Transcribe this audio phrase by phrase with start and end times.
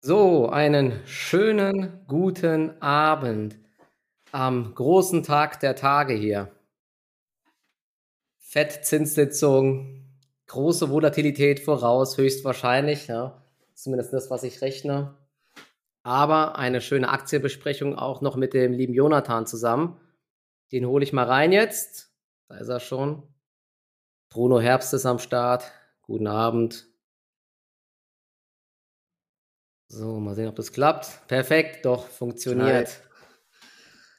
[0.00, 3.56] So, einen schönen guten Abend
[4.32, 6.50] am großen Tag der Tage hier.
[8.38, 10.04] Fettzinssitzung,
[10.46, 13.42] große Volatilität voraus, höchstwahrscheinlich, ja.
[13.74, 15.14] Zumindest das, was ich rechne.
[16.02, 20.00] Aber eine schöne Aktienbesprechung auch noch mit dem lieben Jonathan zusammen.
[20.70, 22.12] Den hole ich mal rein jetzt.
[22.48, 23.22] Da ist er schon.
[24.30, 25.72] Bruno Herbst ist am Start.
[26.02, 26.93] Guten Abend.
[29.88, 31.26] So, mal sehen, ob das klappt.
[31.28, 32.88] Perfekt, doch, funktioniert.
[32.88, 32.94] Hi.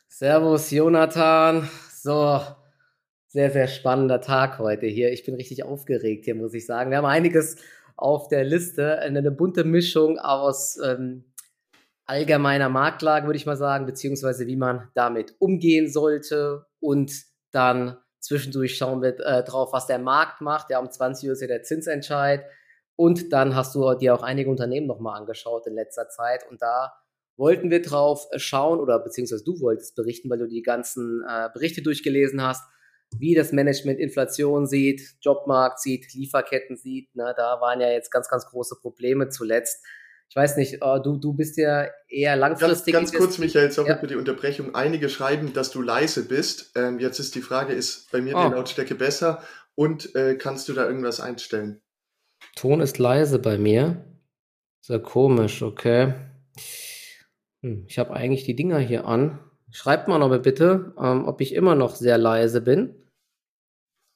[0.07, 1.67] Servus, Jonathan.
[1.91, 2.41] So,
[3.27, 5.11] sehr, sehr spannender Tag heute hier.
[5.11, 6.91] Ich bin richtig aufgeregt hier, muss ich sagen.
[6.91, 7.57] Wir haben einiges
[7.97, 8.99] auf der Liste.
[8.99, 11.25] Eine bunte Mischung aus ähm,
[12.05, 16.65] allgemeiner Marktlage, würde ich mal sagen, beziehungsweise wie man damit umgehen sollte.
[16.79, 17.11] Und
[17.51, 20.69] dann zwischendurch schauen wir äh, drauf, was der Markt macht.
[20.69, 22.45] Ja, um 20 Uhr ist ja der Zinsentscheid.
[22.95, 26.45] Und dann hast du dir auch einige Unternehmen nochmal angeschaut in letzter Zeit.
[26.49, 26.93] Und da
[27.37, 31.81] wollten wir drauf schauen, oder beziehungsweise du wolltest berichten, weil du die ganzen äh, Berichte
[31.81, 32.63] durchgelesen hast,
[33.17, 37.15] wie das Management Inflation sieht, Jobmarkt sieht, Lieferketten sieht.
[37.15, 37.33] Ne?
[37.35, 39.83] Da waren ja jetzt ganz, ganz große Probleme zuletzt.
[40.27, 42.93] Ich weiß nicht, uh, du, du bist ja eher langfristig.
[42.93, 43.97] Ganz, ganz kurz, Michael, sorry ja.
[43.97, 44.73] für die Unterbrechung.
[44.73, 46.71] Einige schreiben, dass du leise bist.
[46.75, 48.47] Ähm, jetzt ist die Frage, ist bei mir oh.
[48.47, 49.43] die Lautstärke besser
[49.75, 51.81] und äh, kannst du da irgendwas einstellen?
[52.55, 54.05] Ton ist leise bei mir.
[54.81, 56.13] Sehr komisch, okay.
[57.61, 59.39] Hm, ich habe eigentlich die Dinger hier an.
[59.71, 63.09] Schreibt mal noch bitte, ähm, ob ich immer noch sehr leise bin.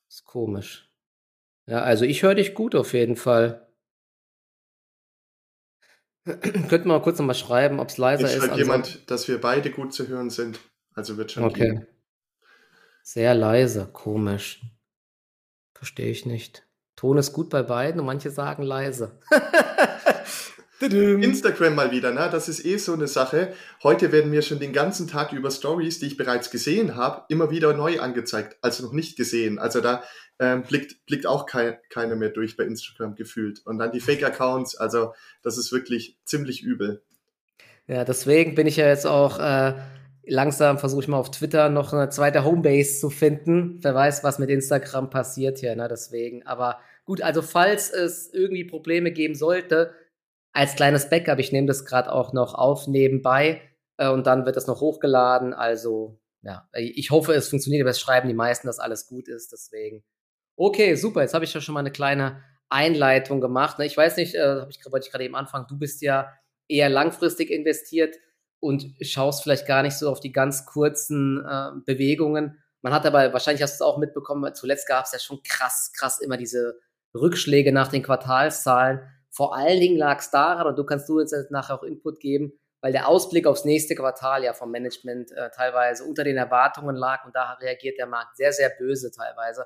[0.09, 0.89] Ist komisch.
[1.67, 3.67] Ja, also ich höre dich gut auf jeden Fall.
[6.26, 8.44] Könnten wir mal kurz nochmal schreiben, ob es leiser ich ist.
[8.44, 10.59] Schreibt jemand, dass wir beide gut zu hören sind.
[10.94, 11.70] Also wird schon Okay.
[11.70, 11.88] Gehen.
[13.04, 14.61] Sehr leise, komisch.
[15.73, 16.69] Verstehe ich nicht.
[17.00, 19.14] Ton ist gut bei beiden und manche sagen leise.
[20.81, 22.28] Instagram mal wieder, ne?
[22.30, 23.53] das ist eh so eine Sache.
[23.83, 27.52] Heute werden mir schon den ganzen Tag über Stories, die ich bereits gesehen habe, immer
[27.52, 29.60] wieder neu angezeigt, also noch nicht gesehen.
[29.60, 30.04] Also da
[30.39, 33.66] ähm, blickt, blickt auch kein, keiner mehr durch bei Instagram gefühlt.
[33.66, 37.02] Und dann die Fake-Accounts, also das ist wirklich ziemlich übel.
[37.87, 39.73] Ja, deswegen bin ich ja jetzt auch äh,
[40.26, 43.80] langsam versuche ich mal auf Twitter noch eine zweite Homebase zu finden.
[43.81, 45.87] Wer weiß, was mit Instagram passiert hier, ne?
[45.87, 46.45] Deswegen.
[46.45, 49.95] Aber gut, also falls es irgendwie Probleme geben sollte,
[50.53, 53.64] als kleines Backup, ich nehme das gerade auch noch auf nebenbei
[53.97, 55.55] äh, und dann wird das noch hochgeladen.
[55.55, 59.52] Also, ja, ich hoffe, es funktioniert, aber es schreiben die meisten, dass alles gut ist.
[59.52, 60.03] Deswegen.
[60.55, 61.21] Okay, super.
[61.21, 63.80] Jetzt habe ich ja schon mal eine kleine Einleitung gemacht.
[63.80, 63.87] Ne?
[63.87, 66.31] Ich weiß nicht, äh, ich, wollte ich gerade eben anfangen, du bist ja
[66.67, 68.17] eher langfristig investiert
[68.59, 72.61] und schaust vielleicht gar nicht so auf die ganz kurzen äh, Bewegungen.
[72.83, 75.92] Man hat aber, wahrscheinlich hast du es auch mitbekommen, zuletzt gab es ja schon krass,
[75.98, 76.80] krass immer diese
[77.15, 79.02] Rückschläge nach den Quartalszahlen.
[79.30, 82.53] Vor allen Dingen lag es daran, und du kannst du jetzt nachher auch Input geben,
[82.81, 87.25] weil der Ausblick aufs nächste Quartal ja vom Management äh, teilweise unter den Erwartungen lag
[87.25, 89.65] und da reagiert der Markt sehr, sehr böse teilweise.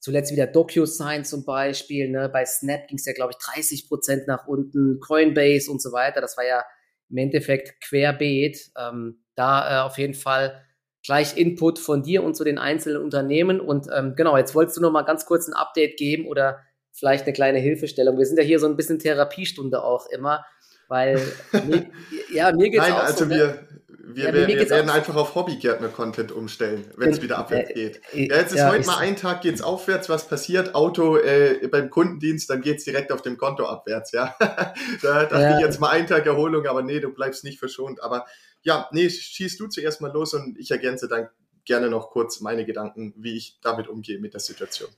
[0.00, 2.28] Zuletzt wieder DocuSign zum Beispiel, ne?
[2.28, 6.20] bei Snap ging es ja, glaube ich, 30 Prozent nach unten, Coinbase und so weiter.
[6.20, 6.64] Das war ja
[7.08, 8.72] im Endeffekt querbeet.
[8.76, 10.60] Ähm, da äh, auf jeden Fall
[11.04, 13.60] gleich Input von dir und zu den einzelnen Unternehmen.
[13.60, 16.60] Und ähm, genau, jetzt wolltest du noch mal ganz kurz ein Update geben oder
[16.92, 18.18] vielleicht eine kleine Hilfestellung.
[18.18, 20.44] Wir sind ja hier so ein bisschen Therapiestunde auch immer,
[20.88, 21.20] weil
[21.66, 21.86] mir,
[22.32, 23.24] ja, mir geht es auch also so.
[23.24, 23.36] Ne?
[23.36, 23.68] Wir,
[24.04, 28.00] wir, ja, wir, wir werden einfach auf Hobbygärtner-Content umstellen, wenn es wieder abwärts äh, geht.
[28.12, 30.74] Äh, ja, jetzt ist ja, heute mal ein Tag, geht es aufwärts, was passiert?
[30.74, 34.34] Auto äh, beim Kundendienst, dann geht es direkt auf dem Konto abwärts, ja.
[34.40, 35.56] da dachte ja.
[35.56, 38.02] ich jetzt mal einen Tag Erholung, aber nee, du bleibst nicht verschont.
[38.02, 38.26] Aber
[38.62, 41.28] ja, nee, schießt du zuerst mal los und ich ergänze dann
[41.64, 44.90] gerne noch kurz meine Gedanken, wie ich damit umgehe mit der Situation.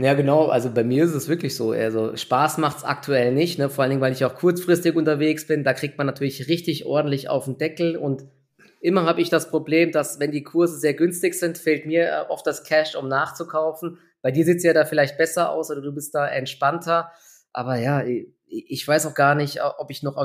[0.00, 0.46] Ja, genau.
[0.46, 1.72] Also bei mir ist es wirklich so.
[1.72, 3.68] Also Spaß macht es aktuell nicht, ne?
[3.68, 5.64] vor allen Dingen, weil ich auch kurzfristig unterwegs bin.
[5.64, 8.24] Da kriegt man natürlich richtig ordentlich auf den Deckel und
[8.80, 12.24] immer habe ich das Problem, dass wenn die Kurse sehr günstig sind, fehlt mir äh,
[12.28, 13.98] oft das Cash, um nachzukaufen.
[14.22, 17.10] Bei dir sieht es ja da vielleicht besser aus oder du bist da entspannter.
[17.52, 18.04] Aber ja,
[18.46, 20.16] ich weiß auch gar nicht, ob ich noch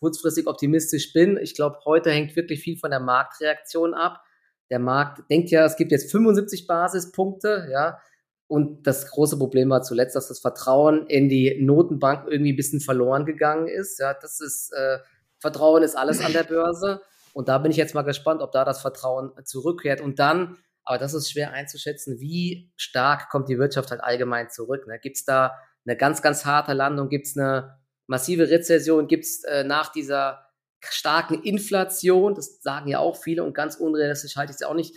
[0.00, 1.38] kurzfristig optimistisch bin.
[1.40, 4.22] Ich glaube, heute hängt wirklich viel von der Marktreaktion ab.
[4.70, 7.98] Der Markt denkt ja, es gibt jetzt 75 Basispunkte, ja.
[8.52, 12.82] Und das große Problem war zuletzt, dass das Vertrauen in die Notenbank irgendwie ein bisschen
[12.82, 13.98] verloren gegangen ist.
[13.98, 14.98] Ja, das ist, äh,
[15.38, 17.00] Vertrauen ist alles an der Börse.
[17.32, 20.02] Und da bin ich jetzt mal gespannt, ob da das Vertrauen zurückkehrt.
[20.02, 24.86] Und dann, aber das ist schwer einzuschätzen, wie stark kommt die Wirtschaft halt allgemein zurück.
[24.86, 24.98] Ne?
[24.98, 25.54] Gibt es da
[25.86, 27.08] eine ganz, ganz harte Landung?
[27.08, 29.08] Gibt es eine massive Rezession?
[29.08, 30.44] Gibt es äh, nach dieser
[30.82, 34.94] starken Inflation, das sagen ja auch viele und ganz unrealistisch halte ich es auch nicht,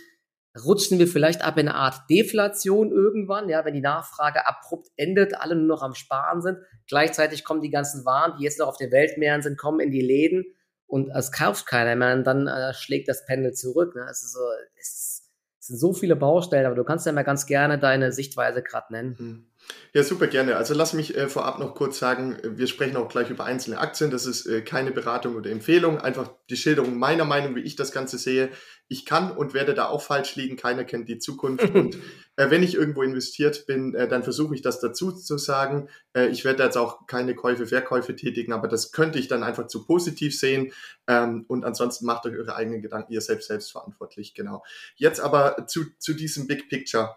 [0.64, 5.34] rutschen wir vielleicht ab in eine Art Deflation irgendwann, ja, wenn die Nachfrage abrupt endet,
[5.34, 6.58] alle nur noch am Sparen sind.
[6.86, 10.00] Gleichzeitig kommen die ganzen Waren, die jetzt noch auf den Weltmeeren sind, kommen in die
[10.00, 10.44] Läden
[10.86, 13.94] und es kauft keiner mehr und dann äh, schlägt das Pendel zurück.
[13.94, 14.04] Ne?
[14.06, 14.40] Also so,
[14.78, 18.62] es, es, sind so viele Baustellen, aber du kannst ja mal ganz gerne deine Sichtweise
[18.62, 19.18] gerade nennen.
[19.18, 19.46] Hm.
[19.92, 20.56] Ja, super gerne.
[20.56, 24.10] Also lass mich äh, vorab noch kurz sagen, wir sprechen auch gleich über einzelne Aktien.
[24.10, 27.92] Das ist äh, keine Beratung oder Empfehlung, einfach die Schilderung meiner Meinung, wie ich das
[27.92, 28.50] Ganze sehe
[28.88, 30.56] ich kann und werde da auch falsch liegen.
[30.56, 31.64] Keiner kennt die Zukunft.
[31.74, 31.96] und
[32.36, 35.88] äh, wenn ich irgendwo investiert bin, äh, dann versuche ich das dazu zu sagen.
[36.14, 39.66] Äh, ich werde jetzt auch keine Käufe, Verkäufe tätigen, aber das könnte ich dann einfach
[39.66, 40.72] zu positiv sehen.
[41.08, 44.34] Ähm, und ansonsten macht euch eure eigenen Gedanken, ihr selbst selbst verantwortlich.
[44.34, 44.62] Genau.
[44.96, 47.16] Jetzt aber zu, zu diesem Big Picture.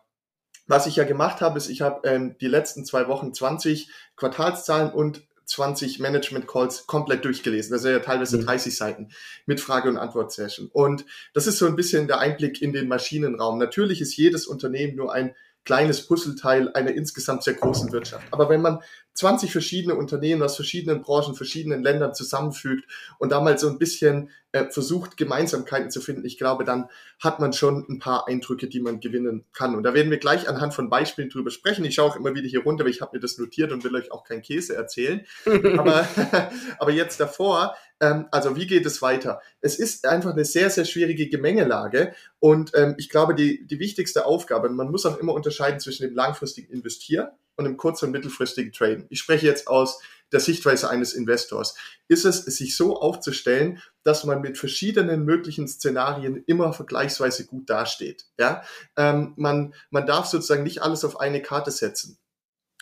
[0.69, 4.93] Was ich ja gemacht habe, ist, ich habe ähm, die letzten zwei Wochen 20 Quartalszahlen
[4.93, 7.71] und 20 Management Calls komplett durchgelesen.
[7.71, 8.45] Das sind ja teilweise mhm.
[8.45, 9.09] 30 Seiten
[9.47, 10.69] mit Frage- und Antwort-Session.
[10.71, 13.57] Und das ist so ein bisschen der Einblick in den Maschinenraum.
[13.57, 15.33] Natürlich ist jedes Unternehmen nur ein
[15.65, 18.25] kleines Puzzleteil einer insgesamt sehr großen Wirtschaft.
[18.31, 18.79] Aber wenn man
[19.13, 24.29] 20 verschiedene Unternehmen aus verschiedenen Branchen, verschiedenen Ländern zusammenfügt und da mal so ein bisschen
[24.53, 26.89] äh, versucht, Gemeinsamkeiten zu finden, ich glaube, dann
[27.21, 29.75] hat man schon ein paar Eindrücke, die man gewinnen kann.
[29.75, 31.83] Und da werden wir gleich anhand von Beispielen drüber sprechen.
[31.83, 33.95] Ich schaue auch immer wieder hier runter, weil ich habe mir das notiert und will
[33.95, 35.25] euch auch kein Käse erzählen.
[35.77, 36.07] aber,
[36.79, 39.41] aber jetzt davor, ähm, also wie geht es weiter?
[39.61, 44.25] Es ist einfach eine sehr, sehr schwierige Gemengelage und ähm, ich glaube, die, die wichtigste
[44.25, 48.71] Aufgabe, man muss auch immer unterscheiden zwischen dem langfristigen Investieren und im kurz- und mittelfristigen
[48.71, 49.05] Traden.
[49.09, 50.01] Ich spreche jetzt aus
[50.31, 51.75] der Sichtweise eines Investors.
[52.07, 58.27] Ist es, sich so aufzustellen, dass man mit verschiedenen möglichen Szenarien immer vergleichsweise gut dasteht.
[58.37, 58.63] Ja,
[58.95, 62.17] ähm, man, man darf sozusagen nicht alles auf eine Karte setzen.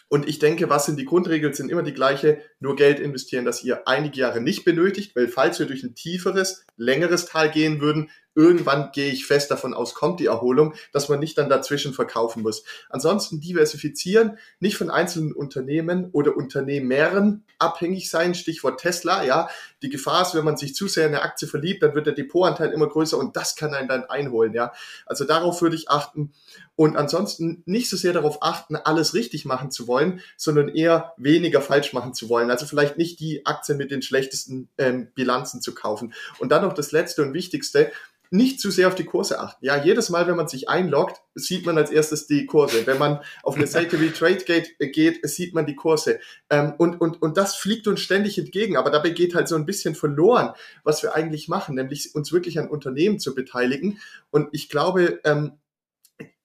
[0.10, 3.64] Und ich denke, was sind die Grundregeln, sind immer die gleiche, nur Geld investieren, das
[3.64, 8.10] ihr einige Jahre nicht benötigt, weil falls wir durch ein tieferes, längeres Tal gehen würden,
[8.38, 12.44] irgendwann gehe ich fest davon aus, kommt die Erholung, dass man nicht dann dazwischen verkaufen
[12.44, 12.64] muss.
[12.88, 19.50] Ansonsten diversifizieren, nicht von einzelnen Unternehmen oder Unternehmern abhängig sein, Stichwort Tesla, ja.
[19.82, 22.14] Die Gefahr ist, wenn man sich zu sehr in eine Aktie verliebt, dann wird der
[22.14, 24.72] Depotanteil immer größer und das kann einen dann einholen, ja.
[25.08, 26.32] Also darauf würde ich achten
[26.76, 31.60] und ansonsten nicht so sehr darauf achten, alles richtig machen zu wollen, sondern eher weniger
[31.60, 32.47] falsch machen zu wollen.
[32.52, 36.14] Also vielleicht nicht die Aktien mit den schlechtesten ähm, Bilanzen zu kaufen.
[36.40, 37.92] Und dann noch das Letzte und Wichtigste,
[38.30, 39.66] nicht zu sehr auf die Kurse achten.
[39.66, 42.86] Ja, jedes Mal, wenn man sich einloggt, sieht man als erstes die Kurse.
[42.86, 46.20] Wenn man auf eine Seite wie TradeGate äh, geht, sieht man die Kurse.
[46.50, 48.78] Ähm, und, und, und das fliegt uns ständig entgegen.
[48.78, 50.54] Aber dabei geht halt so ein bisschen verloren,
[50.84, 54.00] was wir eigentlich machen, nämlich uns wirklich an Unternehmen zu beteiligen.
[54.30, 55.54] Und ich glaube, ähm,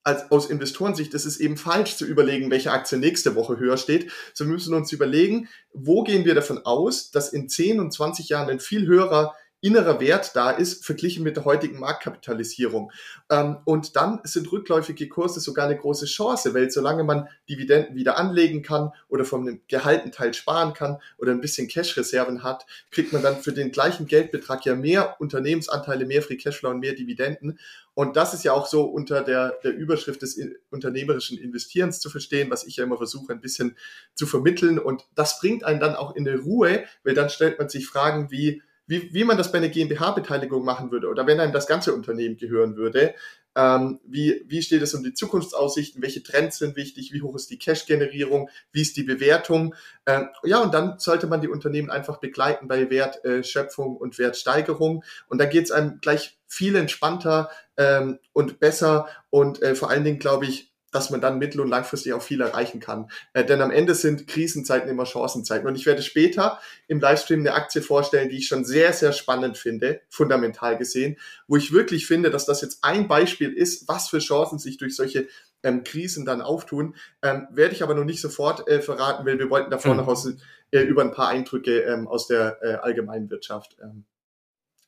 [0.04, 4.10] als, aus Investorensicht ist es eben falsch zu überlegen, welche Aktie nächste Woche höher steht.
[4.34, 8.28] So müssen wir uns überlegen, wo gehen wir davon aus, dass in 10 und 20
[8.28, 12.90] Jahren ein viel höherer innerer Wert da ist, verglichen mit der heutigen Marktkapitalisierung.
[13.30, 18.18] Ähm, und dann sind rückläufige Kurse sogar eine große Chance, weil solange man Dividenden wieder
[18.18, 23.22] anlegen kann oder vom gehaltenen Teil sparen kann oder ein bisschen Cash-Reserven hat, kriegt man
[23.22, 27.60] dann für den gleichen Geldbetrag ja mehr Unternehmensanteile, mehr Free Cashflow und mehr Dividenden.
[27.94, 32.50] Und das ist ja auch so unter der, der Überschrift des unternehmerischen Investierens zu verstehen,
[32.50, 33.76] was ich ja immer versuche, ein bisschen
[34.14, 34.80] zu vermitteln.
[34.80, 38.30] Und das bringt einen dann auch in eine Ruhe, weil dann stellt man sich Fragen
[38.32, 41.94] wie, wie, wie man das bei einer GmbH-Beteiligung machen würde oder wenn einem das ganze
[41.94, 43.14] Unternehmen gehören würde.
[43.54, 46.02] Ähm, wie, wie steht es um die Zukunftsaussichten?
[46.02, 47.12] Welche Trends sind wichtig?
[47.12, 48.48] Wie hoch ist die Cash-Generierung?
[48.72, 49.74] Wie ist die Bewertung?
[50.06, 55.04] Ähm, ja, und dann sollte man die Unternehmen einfach begleiten bei Wertschöpfung und Wertsteigerung.
[55.28, 59.06] Und da geht es einem gleich viel entspannter ähm, und besser.
[59.28, 62.40] Und äh, vor allen Dingen, glaube ich, dass man dann mittel- und langfristig auch viel
[62.40, 63.10] erreichen kann.
[63.32, 65.66] Äh, denn am Ende sind Krisenzeiten immer Chancenzeiten.
[65.66, 69.58] Und ich werde später im Livestream eine Aktie vorstellen, die ich schon sehr, sehr spannend
[69.58, 71.18] finde, fundamental gesehen,
[71.48, 74.94] wo ich wirklich finde, dass das jetzt ein Beispiel ist, was für Chancen sich durch
[74.94, 75.26] solche
[75.62, 76.94] ähm, Krisen dann auftun.
[77.22, 80.00] Ähm, werde ich aber noch nicht sofort äh, verraten, weil wir wollten davor mhm.
[80.00, 80.28] noch aus,
[80.70, 84.04] äh, über ein paar Eindrücke ähm, aus der äh, allgemeinen Wirtschaft ähm,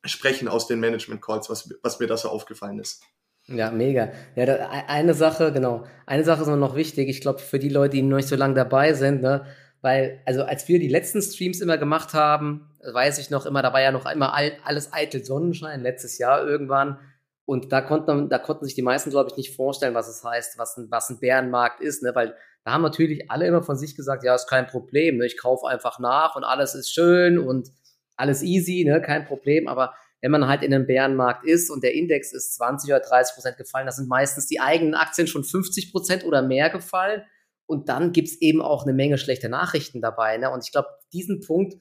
[0.04, 3.02] sprechen, aus den Management Calls, was, was mir da so aufgefallen ist.
[3.46, 4.10] Ja, mega.
[4.36, 5.84] Ja, da, e, eine Sache, genau.
[6.06, 7.08] Eine Sache ist noch wichtig.
[7.08, 9.44] Ich glaube, für die Leute, die noch nicht so lange dabei sind, ne,
[9.82, 13.72] weil, also als wir die letzten Streams immer gemacht haben, weiß ich noch immer, da
[13.74, 16.98] war ja noch immer all, alles eitel Sonnenschein, letztes Jahr irgendwann.
[17.44, 20.58] Und da konnten, da konnten sich die meisten, glaube ich, nicht vorstellen, was es heißt,
[20.58, 22.14] was ein, was ein Bärenmarkt ist, ne?
[22.14, 22.34] weil
[22.64, 25.26] da haben natürlich alle immer von sich gesagt, ja, ist kein Problem, ne?
[25.26, 27.68] ich kaufe einfach nach und alles ist schön und
[28.16, 29.02] alles easy, ne?
[29.02, 29.92] kein Problem, aber
[30.24, 33.56] wenn man halt in einem Bärenmarkt ist und der Index ist 20 oder 30 Prozent
[33.58, 37.24] gefallen, da sind meistens die eigenen Aktien schon 50 Prozent oder mehr gefallen.
[37.66, 40.38] Und dann gibt's eben auch eine Menge schlechte Nachrichten dabei.
[40.38, 40.50] Ne?
[40.50, 41.74] Und ich glaube, diesen Punkt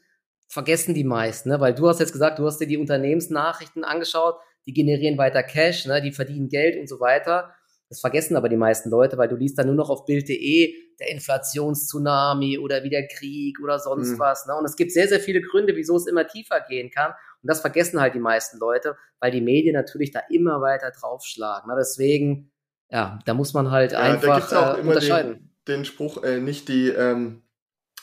[0.49, 1.61] vergessen die meisten, ne?
[1.61, 4.35] weil du hast jetzt gesagt, du hast dir die Unternehmensnachrichten angeschaut.
[4.65, 6.01] die generieren weiter Cash, ne?
[6.01, 7.53] die verdienen Geld und so weiter.
[7.87, 11.09] Das vergessen aber die meisten Leute, weil du liest dann nur noch auf Bild.de der
[11.11, 14.19] Inflationstsunami oder wieder Krieg oder sonst mhm.
[14.19, 14.47] was.
[14.47, 14.55] Ne?
[14.55, 17.13] Und es gibt sehr, sehr viele Gründe, wieso es immer tiefer gehen kann.
[17.43, 21.69] Und das vergessen halt die meisten Leute, weil die Medien natürlich da immer weiter draufschlagen.
[21.69, 21.75] Ne?
[21.77, 22.51] Deswegen,
[22.89, 25.51] ja, da muss man halt ja, einfach da äh, unterscheiden.
[25.67, 27.43] Den, den Spruch, äh, nicht die ähm,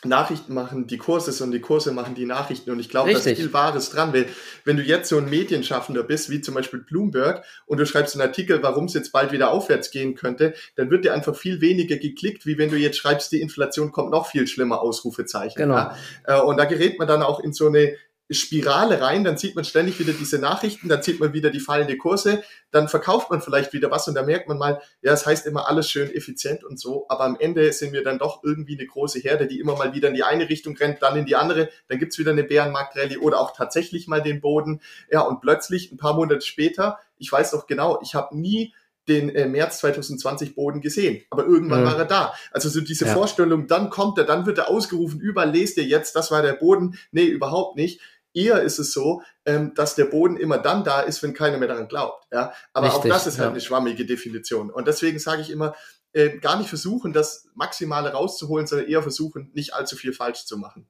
[0.05, 2.71] Nachrichten machen die Kurse, sondern die Kurse machen die Nachrichten.
[2.71, 4.15] Und ich glaube, da ist viel Wahres dran.
[4.15, 4.27] Weil,
[4.65, 8.27] wenn du jetzt so ein Medienschaffender bist, wie zum Beispiel Bloomberg, und du schreibst einen
[8.27, 11.97] Artikel, warum es jetzt bald wieder aufwärts gehen könnte, dann wird dir einfach viel weniger
[11.97, 15.57] geklickt, wie wenn du jetzt schreibst, die Inflation kommt noch viel schlimmer, Ausrufezeichen.
[15.57, 15.75] Genau.
[15.75, 15.97] Ja?
[16.25, 17.95] Äh, und da gerät man dann auch in so eine
[18.31, 21.97] Spirale rein, dann sieht man ständig wieder diese Nachrichten, dann sieht man wieder die fallende
[21.97, 25.27] Kurse, dann verkauft man vielleicht wieder was und da merkt man mal, ja, es das
[25.27, 28.79] heißt immer alles schön effizient und so, aber am Ende sind wir dann doch irgendwie
[28.79, 31.37] eine große Herde, die immer mal wieder in die eine Richtung rennt, dann in die
[31.37, 35.91] andere, dann gibt's wieder eine Bärenmarktrallye oder auch tatsächlich mal den Boden, ja, und plötzlich
[35.91, 38.73] ein paar Monate später, ich weiß doch genau, ich habe nie
[39.09, 41.23] den äh, März 2020 Boden gesehen.
[41.31, 41.87] Aber irgendwann mhm.
[41.87, 42.35] war er da.
[42.53, 43.13] Also so diese ja.
[43.13, 46.55] Vorstellung, dann kommt er, dann wird er ausgerufen, überall lest ihr jetzt, das war der
[46.55, 46.97] Boden.
[47.11, 48.01] Nee, überhaupt nicht.
[48.33, 51.69] Eher ist es so, ähm, dass der Boden immer dann da ist, wenn keiner mehr
[51.69, 52.27] daran glaubt.
[52.33, 52.53] Ja?
[52.73, 53.51] Aber Richtig, auch das ist halt ja.
[53.53, 54.71] eine schwammige Definition.
[54.71, 55.75] Und deswegen sage ich immer,
[56.13, 60.59] äh, gar nicht versuchen, das Maximale rauszuholen, sondern eher versuchen, nicht allzu viel falsch zu
[60.59, 60.87] machen.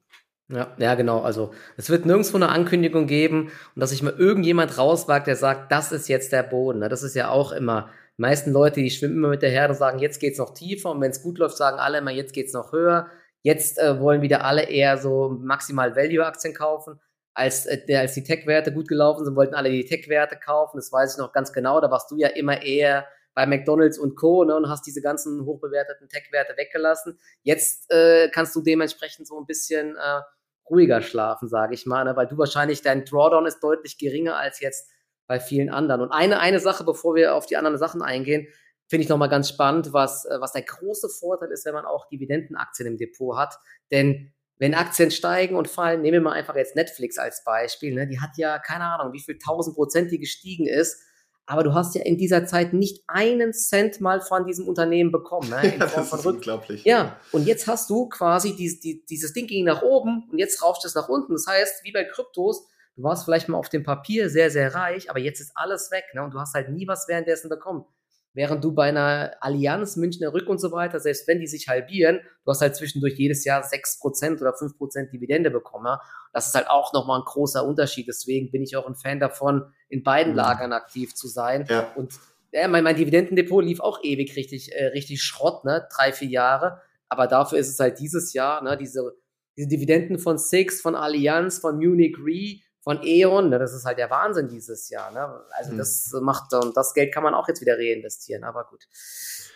[0.49, 1.21] Ja, ja, genau.
[1.21, 5.71] Also es wird nirgendwo eine Ankündigung geben und dass sich mal irgendjemand rauswagt, der sagt,
[5.71, 6.79] das ist jetzt der Boden.
[6.79, 6.89] Ne?
[6.89, 7.89] Das ist ja auch immer.
[8.17, 10.91] Die meisten Leute, die schwimmen immer mit der Herde und sagen, jetzt geht's noch tiefer
[10.91, 13.07] und wenn es gut läuft, sagen alle immer, jetzt geht's noch höher.
[13.43, 16.99] Jetzt äh, wollen wieder alle eher so maximal Value-Aktien kaufen
[17.33, 20.77] als, äh, als die Tech-Werte gut gelaufen sind, wollten alle die Tech-Werte kaufen.
[20.77, 21.79] Das weiß ich noch ganz genau.
[21.81, 24.43] Da warst du ja immer eher bei McDonalds und Co.
[24.43, 27.17] Ne, und hast diese ganzen hochbewerteten Tech-Werte weggelassen.
[27.43, 30.21] Jetzt äh, kannst du dementsprechend so ein bisschen äh,
[30.69, 34.59] ruhiger schlafen, sage ich mal, ne, weil du wahrscheinlich dein Drawdown ist deutlich geringer als
[34.59, 34.89] jetzt
[35.27, 36.01] bei vielen anderen.
[36.01, 38.47] Und eine, eine Sache, bevor wir auf die anderen Sachen eingehen,
[38.87, 42.09] finde ich nochmal ganz spannend, was, äh, was der große Vorteil ist, wenn man auch
[42.09, 43.57] Dividendenaktien im Depot hat.
[43.89, 48.07] Denn wenn Aktien steigen und fallen, nehmen wir mal einfach jetzt Netflix als Beispiel, ne?
[48.07, 51.01] die hat ja keine Ahnung, wie viel tausend Prozent die gestiegen ist,
[51.47, 55.49] aber du hast ja in dieser Zeit nicht einen Cent mal von diesem Unternehmen bekommen.
[55.49, 55.63] Ne?
[55.79, 56.83] ja, das ist unglaublich.
[56.83, 60.61] Ja, und jetzt hast du quasi dieses, die, dieses Ding ging nach oben und jetzt
[60.61, 61.33] rauscht es nach unten.
[61.33, 65.09] Das heißt, wie bei Kryptos, du warst vielleicht mal auf dem Papier sehr, sehr reich,
[65.09, 66.21] aber jetzt ist alles weg ne?
[66.21, 67.85] und du hast halt nie was währenddessen bekommen.
[68.33, 72.21] Während du bei einer Allianz, Münchner Rück und so weiter, selbst wenn die sich halbieren,
[72.45, 75.85] du hast halt zwischendurch jedes Jahr 6% oder 5% Dividende bekommen.
[75.85, 76.01] Ja?
[76.31, 78.07] Das ist halt auch nochmal ein großer Unterschied.
[78.07, 80.37] Deswegen bin ich auch ein Fan davon, in beiden mhm.
[80.37, 81.65] Lagern aktiv zu sein.
[81.69, 81.91] Ja.
[81.95, 82.13] Und
[82.53, 85.87] ja, mein, mein Dividendendepot lief auch ewig richtig, äh, richtig Schrott, ne?
[85.93, 86.81] Drei, vier Jahre.
[87.09, 89.13] Aber dafür ist es halt dieses Jahr, ne, diese,
[89.57, 93.99] diese Dividenden von Six, von Allianz, von Munich Re, von E.ON, ne, das ist halt
[93.99, 95.11] der Wahnsinn dieses Jahr.
[95.11, 95.41] Ne?
[95.51, 95.77] Also mhm.
[95.77, 98.87] das macht, und das Geld kann man auch jetzt wieder reinvestieren, aber gut.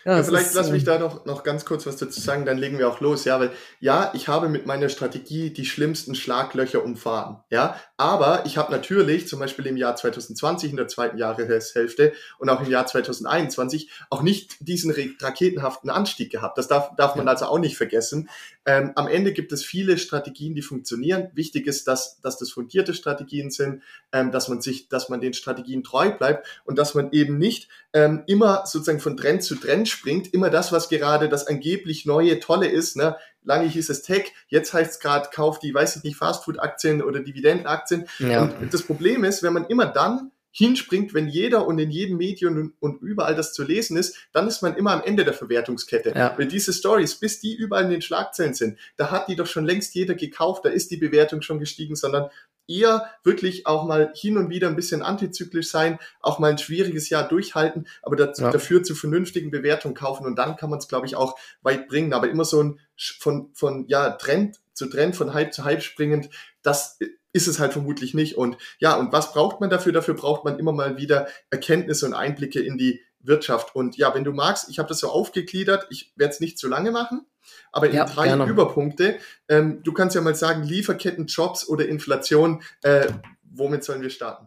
[0.06, 2.46] Ja, ja, vielleicht ist, lass mich ähm, da noch, noch ganz kurz was dazu sagen,
[2.46, 3.24] dann legen wir auch los.
[3.24, 7.42] Ja, weil ja, ich habe mit meiner Strategie die schlimmsten Schlaglöcher umfahren.
[7.50, 12.48] Ja, aber ich habe natürlich zum Beispiel im Jahr 2020 in der zweiten Jahreshälfte und
[12.48, 16.56] auch im Jahr 2021 auch nicht diesen raketenhaften Anstieg gehabt.
[16.56, 18.28] Das darf, darf man also auch nicht vergessen.
[18.66, 21.30] Ähm, am Ende gibt es viele Strategien, die funktionieren.
[21.34, 23.82] Wichtig ist, dass, dass das fundierte Strategien sind,
[24.12, 27.68] ähm, dass man sich, dass man den Strategien treu bleibt und dass man eben nicht
[27.92, 32.40] ähm, immer sozusagen von Trend zu Trend springt, immer das, was gerade das angeblich neue,
[32.40, 32.96] tolle ist.
[32.96, 33.16] Ne?
[33.44, 37.20] Lange hieß es Tech, jetzt heißt es gerade, kauft die, weiß ich nicht, Fastfood-Aktien oder
[37.20, 38.06] Dividendenaktien.
[38.18, 38.42] Ja.
[38.42, 42.72] Und das Problem ist, wenn man immer dann hinspringt, wenn jeder und in jedem Medium
[42.80, 46.14] und, überall das zu lesen ist, dann ist man immer am Ende der Verwertungskette.
[46.16, 46.34] Ja.
[46.38, 49.66] Weil diese Stories, bis die überall in den Schlagzeilen sind, da hat die doch schon
[49.66, 52.30] längst jeder gekauft, da ist die Bewertung schon gestiegen, sondern
[52.66, 57.10] eher wirklich auch mal hin und wieder ein bisschen antizyklisch sein, auch mal ein schwieriges
[57.10, 58.50] Jahr durchhalten, aber dazu, ja.
[58.50, 62.14] dafür zu vernünftigen Bewertungen kaufen und dann kann man es, glaube ich, auch weit bringen.
[62.14, 66.30] Aber immer so ein von, von ja, Trend zu Trend, von Hype zu Hype springend,
[66.62, 66.98] das
[67.36, 68.36] ist es halt vermutlich nicht.
[68.36, 69.92] Und ja, und was braucht man dafür?
[69.92, 73.74] Dafür braucht man immer mal wieder Erkenntnisse und Einblicke in die Wirtschaft.
[73.74, 76.68] Und ja, wenn du magst, ich habe das so aufgegliedert, ich werde es nicht zu
[76.68, 77.26] lange machen,
[77.72, 78.46] aber in ja, drei gerne.
[78.46, 79.16] Überpunkte.
[79.48, 83.08] Ähm, du kannst ja mal sagen, Lieferketten, Jobs oder Inflation, äh,
[83.42, 84.46] womit sollen wir starten?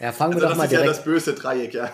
[0.00, 0.86] Ja, fangen also wir doch mal direkt.
[0.86, 1.90] Ja das böse Dreieck, ja.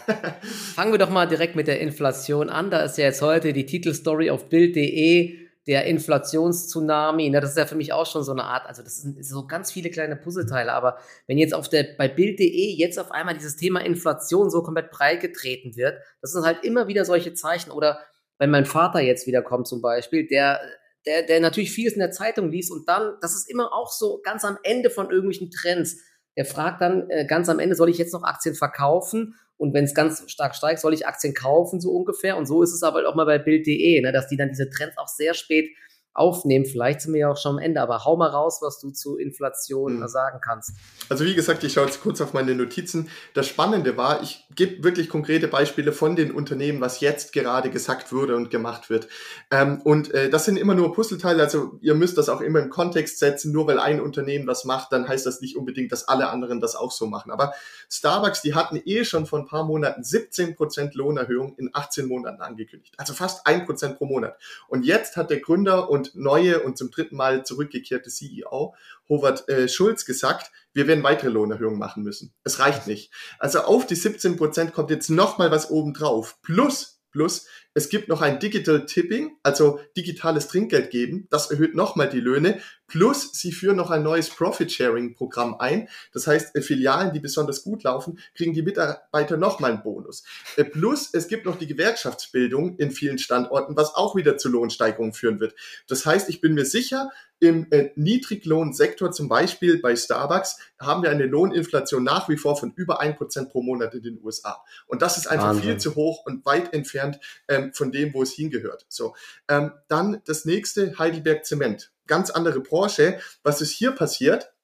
[0.75, 2.71] fangen wir doch mal direkt mit der Inflation an.
[2.71, 7.67] Da ist ja jetzt heute die Titelstory auf Bild.de der Inflationstsunami, ne, das ist ja
[7.67, 10.73] für mich auch schon so eine Art, also das sind so ganz viele kleine Puzzleteile,
[10.73, 14.91] aber wenn jetzt auf der, bei Bild.de jetzt auf einmal dieses Thema Inflation so komplett
[14.91, 18.01] breit getreten wird, das sind halt immer wieder solche Zeichen oder
[18.39, 20.61] wenn mein Vater jetzt wiederkommt zum Beispiel, der,
[21.07, 24.21] der, der natürlich vieles in der Zeitung liest und dann, das ist immer auch so
[24.23, 25.99] ganz am Ende von irgendwelchen Trends,
[26.37, 29.37] der fragt dann äh, ganz am Ende, soll ich jetzt noch Aktien verkaufen?
[29.57, 32.37] Und wenn es ganz stark steigt, soll ich Aktien kaufen, so ungefähr.
[32.37, 34.99] Und so ist es aber auch mal bei Bild.de, ne, dass die dann diese Trends
[34.99, 35.71] auch sehr spät
[36.15, 36.65] aufnehmen.
[36.65, 39.19] Vielleicht sind wir ja auch schon am Ende, aber hau mal raus, was du zu
[39.19, 40.09] Inflation mhm.
[40.09, 40.73] sagen kannst.
[41.09, 43.11] Also wie gesagt, ich schaue jetzt kurz auf meine Notizen.
[43.35, 48.13] Das Spannende war, ich gebe wirklich konkrete Beispiele von den Unternehmen, was jetzt gerade gesagt
[48.13, 49.09] wurde und gemacht wird.
[49.51, 52.71] Ähm, und äh, das sind immer nur Puzzleteile, also ihr müsst das auch immer im
[52.71, 53.53] Kontext setzen.
[53.53, 56.77] Nur weil ein Unternehmen das macht, dann heißt das nicht unbedingt, dass alle anderen das
[56.77, 57.33] auch so machen.
[57.33, 57.53] Aber
[57.91, 62.95] Starbucks, die hatten eh schon vor ein paar Monaten 17% Lohnerhöhung in 18 Monaten angekündigt.
[62.99, 64.37] Also fast 1% pro Monat.
[64.69, 68.75] Und jetzt hat der Gründer und und neue und zum dritten Mal zurückgekehrte CEO
[69.09, 72.33] Howard äh, Schulz gesagt, wir werden weitere Lohnerhöhungen machen müssen.
[72.43, 73.13] Es reicht nicht.
[73.39, 76.39] Also auf die 17 Prozent kommt jetzt noch mal was oben drauf.
[76.43, 81.27] Plus, plus, es gibt noch ein Digital Tipping, also digitales Trinkgeld geben.
[81.31, 82.61] Das erhöht nochmal die Löhne.
[82.95, 85.89] Plus, sie führen noch ein neues Profit-Sharing-Programm ein.
[86.13, 90.23] Das heißt, äh, Filialen, die besonders gut laufen, kriegen die Mitarbeiter nochmal einen Bonus.
[90.55, 95.13] Äh, plus, es gibt noch die Gewerkschaftsbildung in vielen Standorten, was auch wieder zu Lohnsteigerungen
[95.13, 95.57] führen wird.
[95.89, 97.11] Das heißt, ich bin mir sicher,
[97.41, 102.73] im äh, Niedriglohnsektor, zum Beispiel bei Starbucks, haben wir eine Lohninflation nach wie vor von
[102.77, 104.63] über ein Prozent pro Monat in den USA.
[104.87, 105.65] Und das ist einfach Wahnsinn.
[105.65, 108.87] viel zu hoch und weit entfernt ähm, von dem, wo es hingehört.
[108.89, 109.17] So,
[109.49, 111.91] ähm, dann das nächste, Heidelberg Zement.
[112.07, 113.19] Ganz andere Branche.
[113.43, 114.55] Was ist hier passiert?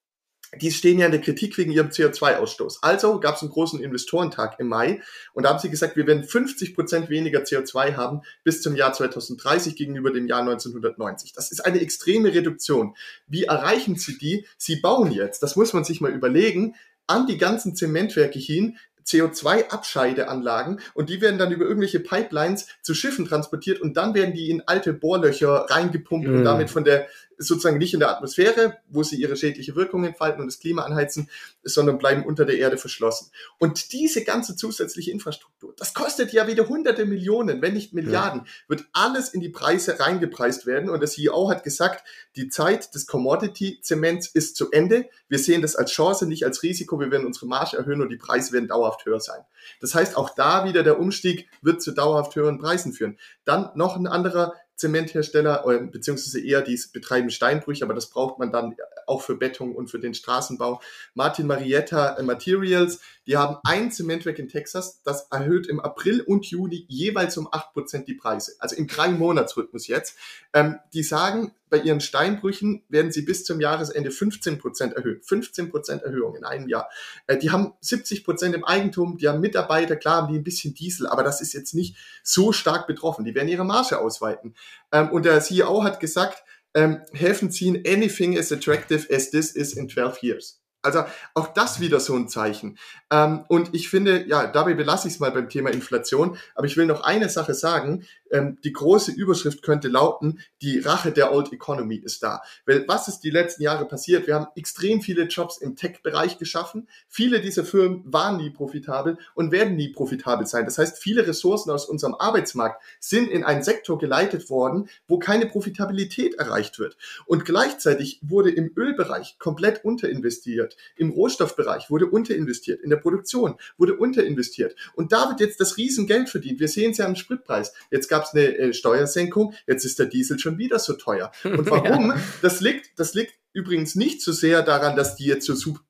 [0.57, 2.79] die stehen ja in der Kritik wegen ihrem CO2-Ausstoß.
[2.83, 5.01] Also gab es einen großen Investorentag im Mai
[5.33, 8.93] und da haben sie gesagt, wir werden 50 Prozent weniger CO2 haben bis zum Jahr
[8.93, 11.33] 2030 gegenüber dem Jahr 1990.
[11.33, 12.97] Das ist eine extreme Reduktion.
[13.29, 14.47] Wie erreichen sie die?
[14.59, 16.75] Sie bauen jetzt, das muss man sich mal überlegen,
[17.07, 23.27] an die ganzen Zementwerke hin CO2-Abscheideanlagen und die werden dann über irgendwelche Pipelines zu Schiffen
[23.27, 26.31] transportiert und dann werden die in alte Bohrlöcher reingepumpt mm.
[26.31, 26.45] und mhm.
[26.45, 27.09] damit von der
[27.41, 31.31] sozusagen nicht in der Atmosphäre, wo sie ihre schädliche Wirkung entfalten und das Klima anheizen,
[31.65, 33.31] sondern bleiben unter der Erde verschlossen.
[33.59, 38.47] Und diese ganze zusätzliche Infrastruktur, das kostet ja wieder hunderte Millionen, wenn nicht Milliarden, ja.
[38.69, 40.91] wird alles in die Preise reingepreist werden.
[40.91, 42.07] Und der CEO hat gesagt,
[42.37, 45.09] die Zeit des Commodity-Zements ist zu Ende.
[45.29, 47.01] Wir sehen das als Chance, nicht als Risiko.
[47.01, 49.41] Wir werden unsere Marge erhöhen und die Preise werden dauerhaft höher sein.
[49.81, 53.19] Das heißt, auch da wieder der Umstieg wird zu dauerhaft höheren Preisen führen.
[53.45, 58.51] Dann noch ein anderer Zementhersteller, äh, beziehungsweise eher die betreiben Steinbrüche, aber das braucht man
[58.51, 60.81] dann auch für Beton und für den Straßenbau.
[61.15, 66.47] Martin Marietta äh, Materials, die haben ein Zementwerk in Texas, das erhöht im April und
[66.47, 68.57] Juni jeweils um acht Prozent die Preise.
[68.59, 70.17] Also im drei Monatsrhythmus jetzt.
[70.53, 75.23] Ähm, die sagen, bei ihren Steinbrüchen werden sie bis zum Jahresende 15 Prozent erhöhen.
[75.23, 76.91] 15 Prozent Erhöhung in einem Jahr.
[77.29, 80.75] Äh, die haben 70 Prozent im Eigentum, die haben Mitarbeiter, klar haben die ein bisschen
[80.75, 83.25] Diesel, aber das ist jetzt nicht so stark betroffen.
[83.25, 84.57] Die werden ihre Marge ausweiten.
[84.91, 86.43] Ähm, und der CEO hat gesagt,
[86.75, 90.60] ähm, helfen ziehen anything as attractive as this is in 12 years.
[90.83, 92.79] Also auch das wieder so ein Zeichen.
[93.11, 96.39] Ähm, und ich finde, ja, dabei belasse ich es mal beim Thema Inflation.
[96.55, 98.07] Aber ich will noch eine Sache sagen.
[98.31, 102.43] Ähm, die große Überschrift könnte lauten, die Rache der Old Economy ist da.
[102.67, 104.27] Weil was ist die letzten Jahre passiert?
[104.27, 106.89] Wir haben extrem viele Jobs im Tech-Bereich geschaffen.
[107.09, 110.65] Viele dieser Firmen waren nie profitabel und werden nie profitabel sein.
[110.65, 115.47] Das heißt, viele Ressourcen aus unserem Arbeitsmarkt sind in einen Sektor geleitet worden, wo keine
[115.47, 116.97] Profitabilität erreicht wird.
[117.27, 120.77] Und gleichzeitig wurde im Ölbereich komplett unterinvestiert.
[120.97, 122.81] Im Rohstoffbereich wurde unterinvestiert.
[122.81, 124.77] In der Produktion wurde unterinvestiert.
[124.95, 126.61] Und da wird jetzt das Riesengeld verdient.
[126.61, 127.73] Wir sehen es ja am Spritpreis.
[127.91, 129.55] Jetzt gab es eine äh, Steuersenkung.
[129.67, 131.33] Jetzt ist der Diesel schon wieder so teuer.
[131.45, 132.11] Und warum?
[132.11, 132.21] ja.
[132.43, 135.81] Das liegt, das liegt übrigens nicht so sehr daran, dass die jetzt so super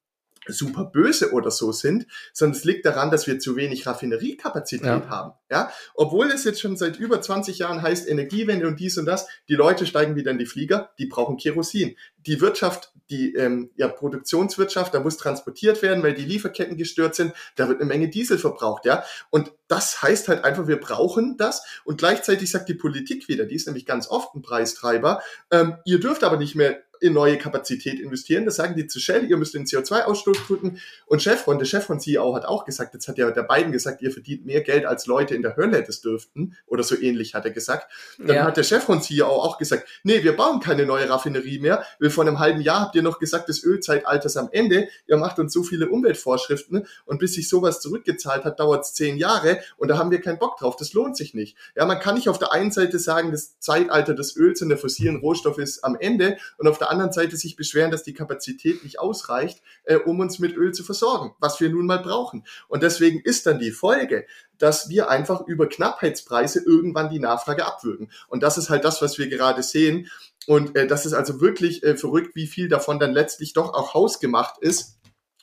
[0.46, 5.08] super böse oder so sind, sondern es liegt daran, dass wir zu wenig Raffineriekapazität ja.
[5.08, 5.32] haben.
[5.50, 9.28] Ja, obwohl es jetzt schon seit über 20 Jahren heißt Energiewende und dies und das,
[9.48, 11.96] die Leute steigen wieder in die Flieger, die brauchen Kerosin.
[12.26, 17.32] Die Wirtschaft, die ähm, ja, Produktionswirtschaft, da muss transportiert werden, weil die Lieferketten gestört sind,
[17.56, 19.04] da wird eine Menge Diesel verbraucht, ja.
[19.30, 21.64] Und das heißt halt einfach, wir brauchen das.
[21.84, 26.00] Und gleichzeitig sagt die Politik wieder, die ist nämlich ganz oft ein Preistreiber, ähm, ihr
[26.00, 28.44] dürft aber nicht mehr in neue Kapazität investieren.
[28.44, 30.78] Das sagen die zu Shell, ihr müsst den CO2-Ausstoß drücken.
[31.06, 34.02] Und Chevron, der Chef von CEO hat auch gesagt, jetzt hat ja der Biden gesagt,
[34.02, 36.56] ihr verdient mehr Geld als Leute in der Hölle das dürften.
[36.66, 37.90] Oder so ähnlich hat er gesagt.
[38.18, 38.44] Dann ja.
[38.44, 41.84] hat der Chef von CEO auch gesagt, nee, wir bauen keine neue Raffinerie mehr.
[41.98, 44.88] Wir vor einem halben Jahr habt ihr noch gesagt, das Ölzeitalter ist am Ende.
[45.06, 49.16] Ihr macht uns so viele Umweltvorschriften und bis sich sowas zurückgezahlt hat, dauert es zehn
[49.16, 50.76] Jahre und da haben wir keinen Bock drauf.
[50.76, 51.56] Das lohnt sich nicht.
[51.76, 54.78] Ja, man kann nicht auf der einen Seite sagen, das Zeitalter des Öls und der
[54.78, 58.84] fossilen Rohstoffe ist am Ende und auf der anderen Seite sich beschweren, dass die Kapazität
[58.84, 62.44] nicht ausreicht, äh, um uns mit Öl zu versorgen, was wir nun mal brauchen.
[62.68, 64.26] Und deswegen ist dann die Folge,
[64.58, 68.10] dass wir einfach über Knappheitspreise irgendwann die Nachfrage abwürgen.
[68.28, 70.10] Und das ist halt das, was wir gerade sehen.
[70.46, 73.94] Und äh, das ist also wirklich äh, verrückt, wie viel davon dann letztlich doch auch
[73.94, 74.98] hausgemacht ist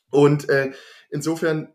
[0.09, 0.71] Und äh,
[1.09, 1.73] insofern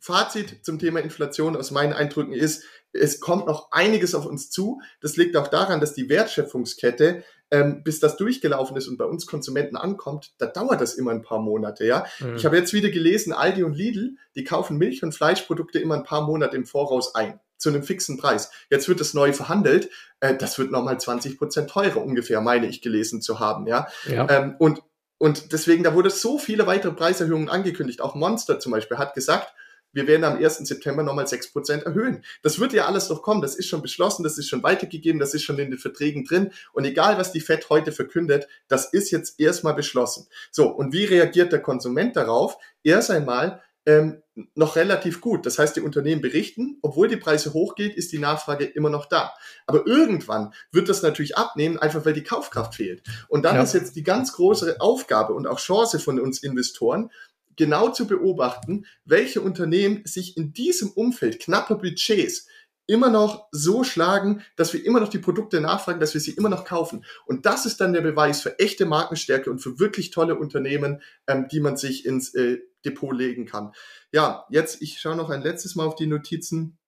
[0.00, 4.80] Fazit zum Thema Inflation aus meinen Eindrücken ist, es kommt noch einiges auf uns zu.
[5.00, 9.26] Das liegt auch daran, dass die Wertschöpfungskette, ähm, bis das durchgelaufen ist und bei uns
[9.26, 11.86] Konsumenten ankommt, da dauert das immer ein paar Monate.
[11.86, 12.36] Ja, mhm.
[12.36, 16.04] ich habe jetzt wieder gelesen, Aldi und Lidl, die kaufen Milch und Fleischprodukte immer ein
[16.04, 18.52] paar Monate im Voraus ein zu einem fixen Preis.
[18.70, 19.90] Jetzt wird es neu verhandelt.
[20.20, 23.66] Äh, das wird nochmal 20 Prozent teurer ungefähr, meine ich gelesen zu haben.
[23.66, 24.28] Ja, ja.
[24.30, 24.82] Ähm, und
[25.20, 28.00] und deswegen, da wurde so viele weitere Preiserhöhungen angekündigt.
[28.00, 29.52] Auch Monster zum Beispiel hat gesagt,
[29.92, 30.58] wir werden am 1.
[30.58, 32.24] September nochmal 6% erhöhen.
[32.42, 35.34] Das wird ja alles noch kommen, das ist schon beschlossen, das ist schon weitergegeben, das
[35.34, 36.52] ist schon in den Verträgen drin.
[36.72, 40.26] Und egal, was die FED heute verkündet, das ist jetzt erstmal beschlossen.
[40.50, 42.58] So, und wie reagiert der Konsument darauf?
[42.82, 44.22] Erst einmal ähm,
[44.54, 45.46] noch relativ gut.
[45.46, 49.32] Das heißt, die Unternehmen berichten, obwohl die Preise hochgeht, ist die Nachfrage immer noch da.
[49.66, 53.02] Aber irgendwann wird das natürlich abnehmen, einfach weil die Kaufkraft fehlt.
[53.28, 53.62] Und dann ja.
[53.62, 57.10] ist jetzt die ganz große Aufgabe und auch Chance von uns Investoren,
[57.58, 62.46] genau zu beobachten, welche Unternehmen sich in diesem Umfeld knapper Budgets
[62.86, 66.48] immer noch so schlagen, dass wir immer noch die Produkte nachfragen, dass wir sie immer
[66.48, 67.04] noch kaufen.
[67.26, 71.48] Und das ist dann der Beweis für echte Markenstärke und für wirklich tolle Unternehmen, ähm,
[71.52, 73.72] die man sich ins äh, Depot legen kann.
[74.10, 76.78] Ja, jetzt, ich schaue noch ein letztes Mal auf die Notizen.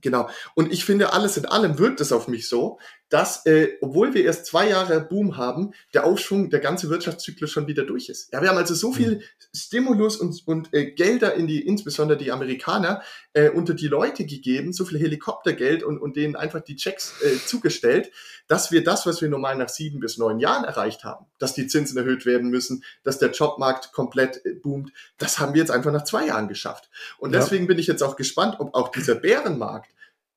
[0.00, 0.28] Genau.
[0.54, 4.24] Und ich finde, alles in allem wirkt es auf mich so, dass, äh, obwohl wir
[4.24, 8.32] erst zwei Jahre Boom haben, der Aufschwung, der ganze Wirtschaftszyklus schon wieder durch ist.
[8.32, 9.22] Ja, wir haben also so viel mhm.
[9.54, 14.72] Stimulus und, und äh, Gelder in die, insbesondere die Amerikaner, äh, unter die Leute gegeben,
[14.72, 18.10] so viel Helikoptergeld und, und denen einfach die Checks äh, zugestellt,
[18.46, 21.66] dass wir das, was wir normal nach sieben bis neun Jahren erreicht haben, dass die
[21.66, 25.92] Zinsen erhöht werden müssen, dass der Jobmarkt komplett äh, boomt, das haben wir jetzt einfach
[25.92, 26.90] nach zwei Jahren geschafft.
[27.18, 27.40] Und ja.
[27.40, 29.90] deswegen bin ich jetzt auch gespannt, ob auch dieser Bärenmarkt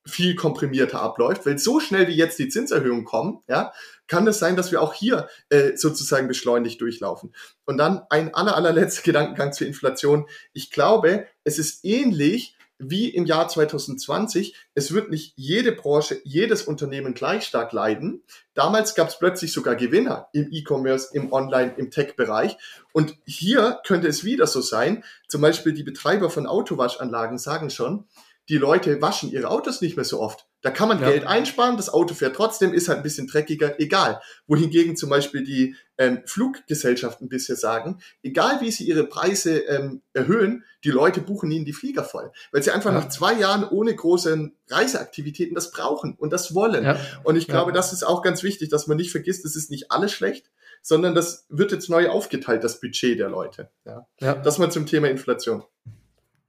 [0.06, 3.72] viel komprimierter abläuft, weil so schnell wie jetzt die Zinserhöhungen kommen, ja,
[4.08, 7.34] kann es sein, dass wir auch hier äh, sozusagen beschleunigt durchlaufen.
[7.64, 10.26] Und dann ein aller, allerletzter Gedankengang zur Inflation.
[10.52, 14.56] Ich glaube, es ist ähnlich wie im Jahr 2020.
[14.74, 18.22] Es wird nicht jede Branche, jedes Unternehmen gleich stark leiden.
[18.54, 22.56] Damals gab es plötzlich sogar Gewinner im E-Commerce, im Online, im Tech-Bereich.
[22.92, 25.04] Und hier könnte es wieder so sein.
[25.28, 28.04] Zum Beispiel die Betreiber von Autowaschanlagen sagen schon,
[28.48, 30.46] die Leute waschen ihre Autos nicht mehr so oft.
[30.62, 31.08] Da kann man ja.
[31.10, 34.20] Geld einsparen, das Auto fährt trotzdem, ist halt ein bisschen dreckiger, egal.
[34.46, 40.64] Wohingegen zum Beispiel die ähm, Fluggesellschaften bisher sagen, egal wie sie ihre Preise ähm, erhöhen,
[40.84, 42.30] die Leute buchen ihnen die Flieger voll.
[42.52, 43.00] Weil sie einfach ja.
[43.00, 46.84] nach zwei Jahren ohne große Reiseaktivitäten das brauchen und das wollen.
[46.84, 46.98] Ja.
[47.24, 49.90] Und ich glaube, das ist auch ganz wichtig, dass man nicht vergisst, es ist nicht
[49.90, 50.50] alles schlecht,
[50.80, 53.70] sondern das wird jetzt neu aufgeteilt, das Budget der Leute.
[53.84, 54.06] Ja.
[54.20, 54.34] ja.
[54.34, 55.64] Das mal zum Thema Inflation.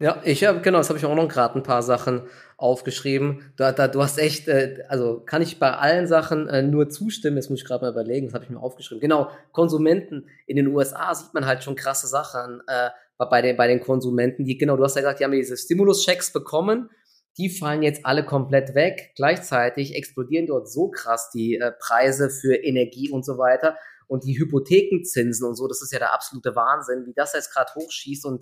[0.04, 2.24] Ja, ich habe, genau, das habe ich auch noch gerade ein paar Sachen
[2.58, 3.54] aufgeschrieben.
[3.56, 7.38] Da, da, du hast echt, äh, also kann ich bei allen Sachen äh, nur zustimmen.
[7.38, 9.00] Jetzt muss ich gerade mal überlegen, das habe ich mir aufgeschrieben.
[9.00, 13.68] Genau, Konsumenten in den USA sieht man halt schon krasse Sachen äh, bei, den, bei
[13.68, 14.44] den Konsumenten.
[14.44, 16.90] Die, genau, du hast ja gesagt, die haben diese Stimulus-Checks bekommen.
[17.38, 19.14] Die fallen jetzt alle komplett weg.
[19.16, 23.78] Gleichzeitig explodieren dort so krass die äh, Preise für Energie und so weiter.
[24.08, 27.74] Und die Hypothekenzinsen und so, das ist ja der absolute Wahnsinn, wie das jetzt gerade
[27.74, 28.42] hochschießt und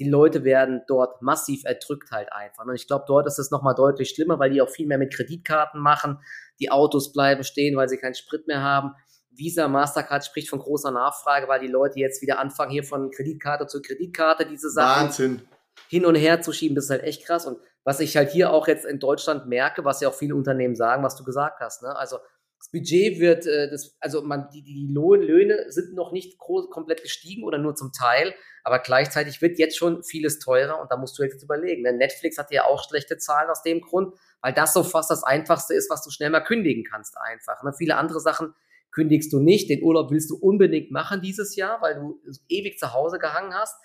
[0.00, 2.64] die Leute werden dort massiv erdrückt halt einfach.
[2.64, 5.14] Und ich glaube, dort ist es nochmal deutlich schlimmer, weil die auch viel mehr mit
[5.14, 6.18] Kreditkarten machen.
[6.58, 8.94] Die Autos bleiben stehen, weil sie keinen Sprit mehr haben.
[9.30, 13.66] Visa, Mastercard spricht von großer Nachfrage, weil die Leute jetzt wieder anfangen, hier von Kreditkarte
[13.66, 15.42] zu Kreditkarte diese Sachen Wahnsinn.
[15.88, 16.74] hin und her zu schieben.
[16.74, 17.46] Das ist halt echt krass.
[17.46, 20.76] Und was ich halt hier auch jetzt in Deutschland merke, was ja auch viele Unternehmen
[20.76, 21.94] sagen, was du gesagt hast, ne?
[21.94, 22.18] Also
[22.60, 26.68] das Budget wird, äh, das, also man, die, die Lohn, Löhne sind noch nicht groß,
[26.68, 30.98] komplett gestiegen oder nur zum Teil, aber gleichzeitig wird jetzt schon vieles teurer und da
[30.98, 31.82] musst du jetzt überlegen.
[31.82, 31.94] Ne?
[31.94, 35.72] Netflix hat ja auch schlechte Zahlen aus dem Grund, weil das so fast das Einfachste
[35.72, 37.62] ist, was du schnell mal kündigen kannst einfach.
[37.62, 37.72] Ne?
[37.72, 38.52] Viele andere Sachen
[38.90, 39.70] kündigst du nicht.
[39.70, 43.76] Den Urlaub willst du unbedingt machen dieses Jahr, weil du ewig zu Hause gehangen hast.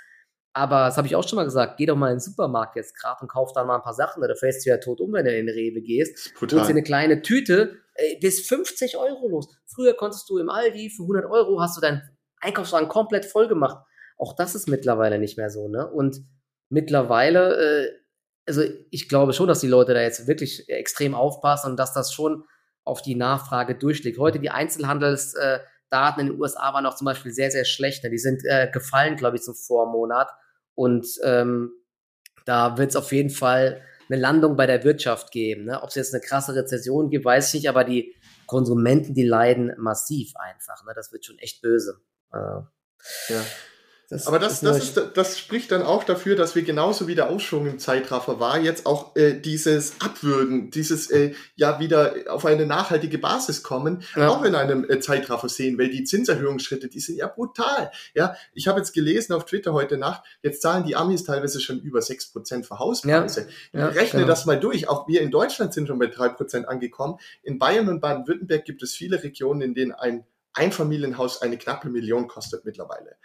[0.52, 2.98] Aber das habe ich auch schon mal gesagt, geh doch mal in den Supermarkt jetzt
[2.98, 5.26] gerade und kauf da mal ein paar Sachen, da fällst du ja tot um, wenn
[5.26, 6.34] du in den Rewe gehst.
[6.38, 6.60] Total.
[6.60, 7.82] Holst dir eine kleine Tüte,
[8.22, 9.48] bis 50 Euro los.
[9.66, 12.02] Früher konntest du im Aldi für 100 Euro hast du deinen
[12.42, 13.78] Einkaufswagen komplett voll gemacht.
[14.18, 15.90] Auch das ist mittlerweile nicht mehr so, ne?
[15.90, 16.22] Und
[16.70, 17.92] mittlerweile, äh,
[18.46, 22.14] also ich glaube schon, dass die Leute da jetzt wirklich extrem aufpassen und dass das
[22.14, 22.46] schon
[22.84, 24.20] auf die Nachfrage durchschlägt.
[24.20, 28.04] Heute die Einzelhandelsdaten in den USA waren auch zum Beispiel sehr, sehr schlecht.
[28.04, 28.10] Ne?
[28.10, 30.30] Die sind äh, gefallen, glaube ich, zum Vormonat.
[30.76, 31.72] Und ähm,
[32.46, 35.66] da wird es auf jeden Fall eine Landung bei der Wirtschaft geben.
[35.66, 35.82] Ne?
[35.82, 38.16] Ob es jetzt eine krasse Rezession gibt, weiß ich nicht, aber die
[38.46, 40.84] Konsumenten, die leiden massiv einfach.
[40.86, 40.94] Ne?
[40.96, 42.02] Das wird schon echt böse.
[42.32, 42.38] Äh.
[43.30, 43.42] Ja.
[44.10, 47.30] Das Aber das, das, ist, das spricht dann auch dafür, dass wir genauso wie der
[47.30, 52.68] Aufschwung im Zeitraffer war, jetzt auch äh, dieses Abwürgen, dieses äh, ja wieder auf eine
[52.68, 54.30] nachhaltige Basis kommen, ja.
[54.30, 57.92] auch in einem äh, Zeitraffer sehen, weil die Zinserhöhungsschritte, die sind ja brutal.
[58.14, 61.80] Ja, ich habe jetzt gelesen auf Twitter heute Nacht, jetzt zahlen die Amis teilweise schon
[61.80, 63.48] über sechs Prozent für Hauspreise.
[63.74, 63.80] Ja.
[63.80, 64.28] Ja, Rechne genau.
[64.28, 64.88] das mal durch.
[64.88, 67.18] Auch wir in Deutschland sind schon bei drei Prozent angekommen.
[67.42, 72.28] In Bayern und Baden-Württemberg gibt es viele Regionen, in denen ein Einfamilienhaus eine knappe Million
[72.28, 73.18] kostet mittlerweile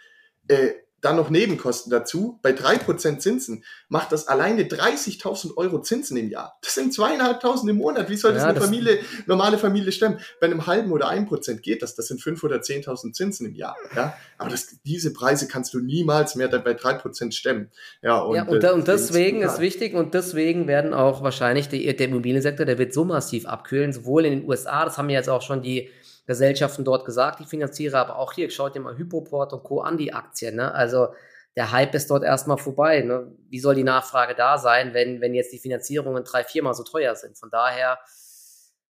[0.47, 6.15] äh, dann noch Nebenkosten dazu, bei drei Prozent Zinsen, macht das alleine 30.000 Euro Zinsen
[6.15, 6.57] im Jahr.
[6.61, 8.09] Das sind zweieinhalbtausend im Monat.
[8.09, 10.19] Wie soll das ja, eine das Familie, normale Familie stemmen?
[10.39, 11.95] Bei einem halben oder ein Prozent geht das.
[11.95, 13.75] Das sind fünf oder zehntausend Zinsen im Jahr.
[13.95, 14.15] Ja?
[14.37, 17.71] Aber das, diese Preise kannst du niemals mehr bei drei Prozent stemmen.
[18.03, 21.95] Ja, und, ja, und, äh, und deswegen ist wichtig und deswegen werden auch wahrscheinlich die,
[21.95, 25.29] der Immobiliensektor, der wird so massiv abkühlen, sowohl in den USA, das haben ja jetzt
[25.29, 25.89] auch schon die
[26.31, 29.81] Gesellschaften dort gesagt, die Finanzierer, aber auch hier, schaut dir mal Hypoport und Co.
[29.81, 30.55] an, die Aktien.
[30.55, 30.73] Ne?
[30.73, 31.09] Also
[31.57, 33.01] der Hype ist dort erstmal vorbei.
[33.01, 33.35] Ne?
[33.49, 37.15] Wie soll die Nachfrage da sein, wenn, wenn jetzt die Finanzierungen drei, viermal so teuer
[37.15, 37.37] sind?
[37.37, 37.99] Von daher,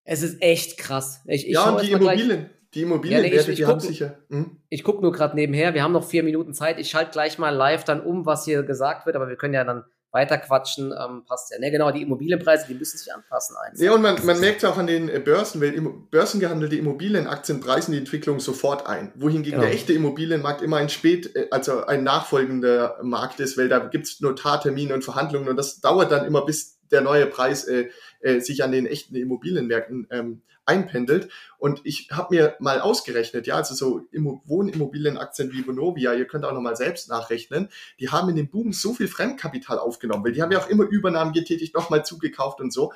[0.05, 1.23] es ist echt krass.
[1.25, 2.51] Ich, ich ja, und die Immobilien.
[2.75, 4.19] die Immobilien, ja, ich, ich, die guck, haben sicher.
[4.29, 4.59] Hm?
[4.69, 6.79] Ich gucke nur gerade nebenher, wir haben noch vier Minuten Zeit.
[6.79, 9.65] Ich schalte gleich mal live dann um, was hier gesagt wird, aber wir können ja
[9.65, 11.59] dann weiterquatschen, ähm, passt ja.
[11.59, 13.57] Ne, genau, die Immobilienpreise, die müssen sich anpassen.
[13.57, 13.83] Einfach.
[13.83, 17.93] Ja, und man, man merkt ja auch an den äh, Börsen, weil börsengehandelte Immobilienaktien preisen
[17.93, 19.13] die Entwicklung sofort ein.
[19.15, 19.63] Wohingegen genau.
[19.63, 24.21] der echte Immobilienmarkt immer ein spät, äh, also ein nachfolgender Markt ist, weil da gibt's
[24.21, 27.89] Notartermine und Verhandlungen und das dauert dann immer, bis der neue Preis äh,
[28.21, 31.29] äh, sich an den echten Immobilienmärkten ähm, einpendelt.
[31.59, 36.45] Und ich habe mir mal ausgerechnet, ja, also so Immo Wohnimmobilienaktien wie Vonovia, ihr könnt
[36.45, 40.43] auch nochmal selbst nachrechnen, die haben in dem Boom so viel Fremdkapital aufgenommen, weil die
[40.43, 42.93] haben ja auch immer Übernahmen getätigt, nochmal zugekauft und so.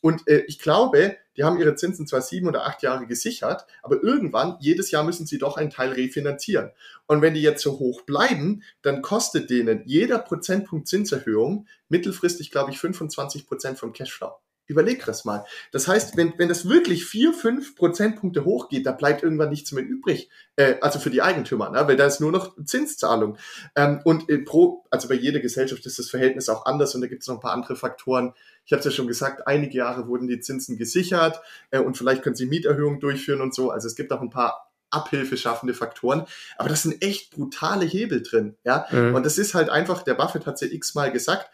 [0.00, 4.02] Und äh, ich glaube, die haben ihre Zinsen zwar sieben oder acht Jahre gesichert, aber
[4.02, 6.70] irgendwann, jedes Jahr müssen sie doch einen Teil refinanzieren.
[7.06, 12.70] Und wenn die jetzt so hoch bleiben, dann kostet denen jeder Prozentpunkt Zinserhöhung mittelfristig, glaube
[12.70, 14.32] ich, 25 Prozent vom Cashflow.
[14.70, 15.44] Überleg das mal.
[15.72, 19.84] Das heißt, wenn, wenn das wirklich vier, fünf Prozentpunkte hochgeht, da bleibt irgendwann nichts mehr
[19.84, 20.30] übrig.
[20.54, 21.88] Äh, also für die Eigentümer, ne?
[21.88, 23.36] weil da ist nur noch Zinszahlung.
[23.74, 27.08] Ähm, und äh, pro, also bei jeder Gesellschaft ist das Verhältnis auch anders und da
[27.08, 28.32] gibt es noch ein paar andere Faktoren.
[28.64, 31.40] Ich habe es ja schon gesagt, einige Jahre wurden die Zinsen gesichert
[31.72, 33.72] äh, und vielleicht können sie Mieterhöhungen durchführen und so.
[33.72, 36.26] Also es gibt auch ein paar Abhilfe schaffende Faktoren.
[36.58, 38.56] Aber das sind echt brutale Hebel drin.
[38.64, 38.86] Ja?
[38.90, 39.14] Mhm.
[39.14, 41.50] Und das ist halt einfach, der Buffett hat es ja x-mal gesagt,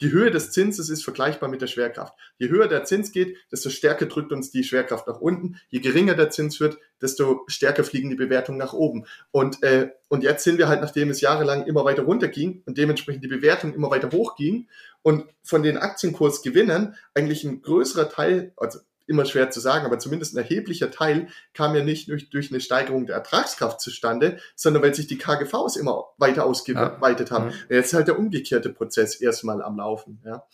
[0.00, 2.14] die Höhe des Zinses ist vergleichbar mit der Schwerkraft.
[2.38, 5.60] Je höher der Zins geht, desto stärker drückt uns die Schwerkraft nach unten.
[5.70, 9.06] Je geringer der Zins wird, desto stärker fliegen die Bewertungen nach oben.
[9.30, 13.24] Und, äh, und jetzt sind wir halt, nachdem es jahrelang immer weiter runterging und dementsprechend
[13.24, 14.68] die Bewertung immer weiter hochging
[15.02, 20.34] und von den Aktienkursgewinnen eigentlich ein größerer Teil, also immer schwer zu sagen, aber zumindest
[20.34, 24.94] ein erheblicher Teil kam ja nicht durch, durch eine Steigerung der Ertragskraft zustande, sondern weil
[24.94, 27.36] sich die KGVs immer weiter ausgeweitet ja.
[27.36, 27.50] haben.
[27.50, 27.76] Ja.
[27.76, 30.20] Jetzt ist halt der umgekehrte Prozess erstmal am Laufen.
[30.24, 30.44] Ja.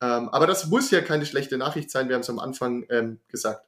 [0.00, 3.20] Ähm, aber das muss ja keine schlechte Nachricht sein, wir haben es am Anfang ähm,
[3.28, 3.64] gesagt.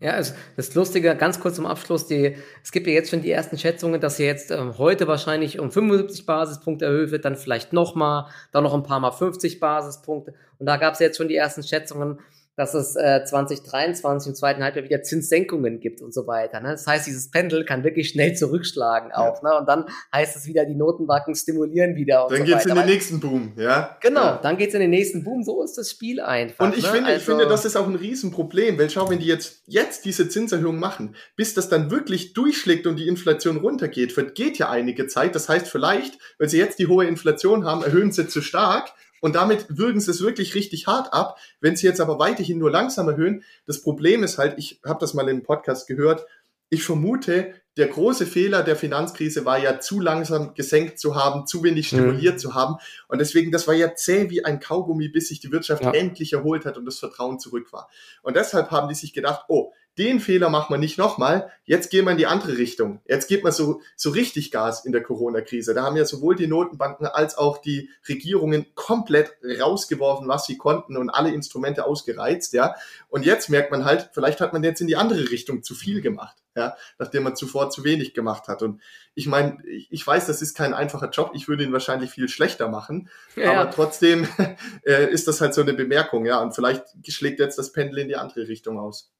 [0.00, 3.30] Ja, also das Lustige, ganz kurz zum Abschluss, die, es gibt ja jetzt schon die
[3.30, 7.72] ersten Schätzungen, dass sie jetzt ähm, heute wahrscheinlich um 75 Basispunkte erhöht wird, dann vielleicht
[7.72, 10.34] nochmal, dann noch ein paar Mal 50 Basispunkte.
[10.58, 12.18] Und da gab es jetzt schon die ersten Schätzungen,
[12.56, 16.60] dass es äh, 2023 im zweiten Halbjahr wieder Zinssenkungen gibt und so weiter.
[16.60, 16.70] Ne?
[16.70, 19.42] Das heißt, dieses Pendel kann wirklich schnell zurückschlagen auch.
[19.42, 19.50] Ja.
[19.50, 19.58] Ne?
[19.58, 22.24] Und dann heißt es wieder, die Notenbanken stimulieren wieder.
[22.24, 22.70] Und dann so geht's weiter.
[22.70, 23.96] in den nächsten Boom, ja.
[24.00, 24.40] Genau, ja.
[24.42, 25.42] dann geht's in den nächsten Boom.
[25.42, 26.64] So ist das Spiel einfach.
[26.64, 26.90] Und ich, ne?
[26.90, 30.04] finde, also, ich finde, das ist auch ein Riesenproblem, weil schau, wenn die jetzt, jetzt
[30.04, 35.06] diese Zinserhöhung machen, bis das dann wirklich durchschlägt und die Inflation runtergeht, vergeht ja einige
[35.06, 35.34] Zeit.
[35.34, 38.92] Das heißt, vielleicht, wenn sie jetzt die hohe Inflation haben, erhöhen sie zu stark
[39.24, 41.38] und damit würgen sie es wirklich richtig hart ab.
[41.62, 45.14] Wenn sie jetzt aber weiterhin nur langsam erhöhen, das Problem ist halt, ich habe das
[45.14, 46.26] mal im Podcast gehört,
[46.68, 51.62] ich vermute, der große Fehler der Finanzkrise war ja zu langsam gesenkt zu haben, zu
[51.62, 51.96] wenig mhm.
[51.96, 52.38] stimuliert mhm.
[52.38, 52.76] zu haben.
[53.08, 55.92] Und deswegen, das war ja zäh wie ein Kaugummi, bis sich die Wirtschaft ja.
[55.92, 57.88] endlich erholt hat und das Vertrauen zurück war.
[58.20, 62.04] Und deshalb haben die sich gedacht, oh, den Fehler macht man nicht nochmal, jetzt gehen
[62.04, 63.00] wir in die andere Richtung.
[63.06, 65.72] Jetzt geht man so, so richtig Gas in der Corona-Krise.
[65.72, 70.96] Da haben ja sowohl die Notenbanken als auch die Regierungen komplett rausgeworfen, was sie konnten
[70.96, 72.74] und alle Instrumente ausgereizt, ja.
[73.08, 76.00] Und jetzt merkt man halt, vielleicht hat man jetzt in die andere Richtung zu viel
[76.00, 78.62] gemacht, ja, nachdem man zuvor zu wenig gemacht hat.
[78.62, 78.82] Und
[79.14, 81.30] ich meine, ich weiß, das ist kein einfacher Job.
[81.34, 83.08] Ich würde ihn wahrscheinlich viel schlechter machen.
[83.36, 83.52] Ja.
[83.52, 84.26] Aber trotzdem
[84.84, 86.40] äh, ist das halt so eine Bemerkung, ja.
[86.40, 89.13] Und vielleicht schlägt jetzt das Pendel in die andere Richtung aus.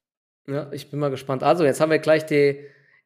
[0.46, 1.42] Ja, ich bin mal gespannt.
[1.42, 2.60] Also, jetzt haben wir gleich die,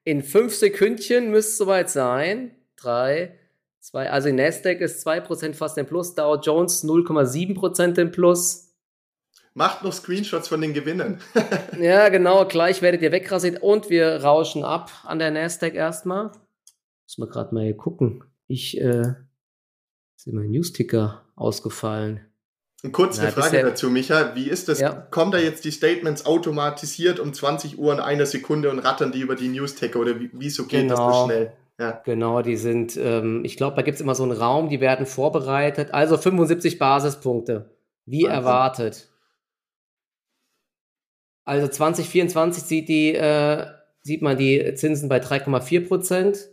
[0.05, 2.55] in fünf Sekündchen müsste es soweit sein.
[2.77, 3.39] Drei,
[3.81, 8.75] zwei, also Nasdaq ist 2% fast im Plus, Dow Jones 0,7% im Plus.
[9.55, 11.21] Macht noch Screenshots von den Gewinnen.
[11.81, 16.33] ja, genau, gleich werdet ihr wegrasiert und wir rauschen ab an der Nasdaq erstmal.
[17.05, 18.25] Muss man gerade mal hier gucken.
[18.47, 19.15] Ich, äh,
[20.17, 22.28] ist mein Newsticker ausgefallen.
[22.93, 24.37] Kurz eine Frage dazu, Micha.
[24.37, 24.79] Wie ist das?
[24.79, 24.93] Ja.
[24.93, 29.21] Kommen da jetzt die Statements automatisiert um 20 Uhr in einer Sekunde und rattern die
[29.21, 31.09] über die News-Ticker oder wie, wieso geht genau.
[31.09, 31.53] das so schnell?
[31.81, 32.03] Ja.
[32.05, 35.07] Genau, die sind, ähm, ich glaube, da gibt es immer so einen Raum, die werden
[35.07, 35.93] vorbereitet.
[35.93, 38.31] Also 75 Basispunkte, wie Wahnsinn.
[38.31, 39.09] erwartet.
[41.45, 43.67] Also 2024 sieht, die, äh,
[44.03, 46.49] sieht man die Zinsen bei 3,4 Prozent.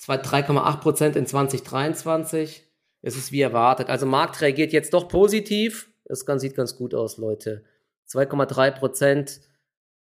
[0.00, 2.67] 3,8 Prozent in 2023.
[3.02, 3.88] Es ist wie erwartet.
[3.88, 5.90] Also Markt reagiert jetzt doch positiv.
[6.04, 7.64] Das sieht ganz gut aus, Leute.
[8.08, 9.40] 2,3 Prozent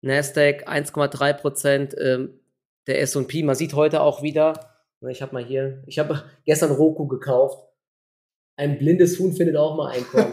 [0.04, 2.38] Nasdaq 1,3 Prozent, ähm,
[2.86, 3.42] der S&P.
[3.42, 4.52] Man sieht heute auch wieder,
[5.00, 7.66] ne, ich habe mal hier, ich habe gestern Roku gekauft.
[8.56, 10.30] Ein blindes Huhn findet auch mal Einkommen.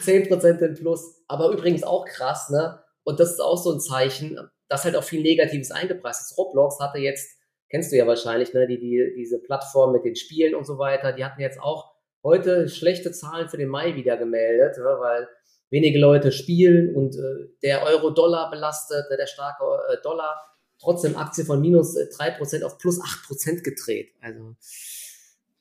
[0.00, 1.22] 10, Prozent im Plus.
[1.28, 2.82] Aber übrigens auch krass, ne?
[3.04, 6.38] Und das ist auch so ein Zeichen, dass halt auch viel Negatives eingepreist ist.
[6.38, 7.37] Roblox hatte jetzt,
[7.68, 11.12] kennst du ja wahrscheinlich, ne, die, die, diese Plattform mit den Spielen und so weiter,
[11.12, 15.28] die hatten jetzt auch heute schlechte Zahlen für den Mai wieder gemeldet, ne, weil
[15.70, 21.44] wenige Leute spielen und äh, der Euro-Dollar belastet, ne, der starke äh, Dollar, trotzdem Aktie
[21.44, 24.14] von minus äh, 3% auf plus 8% gedreht.
[24.20, 24.56] Also,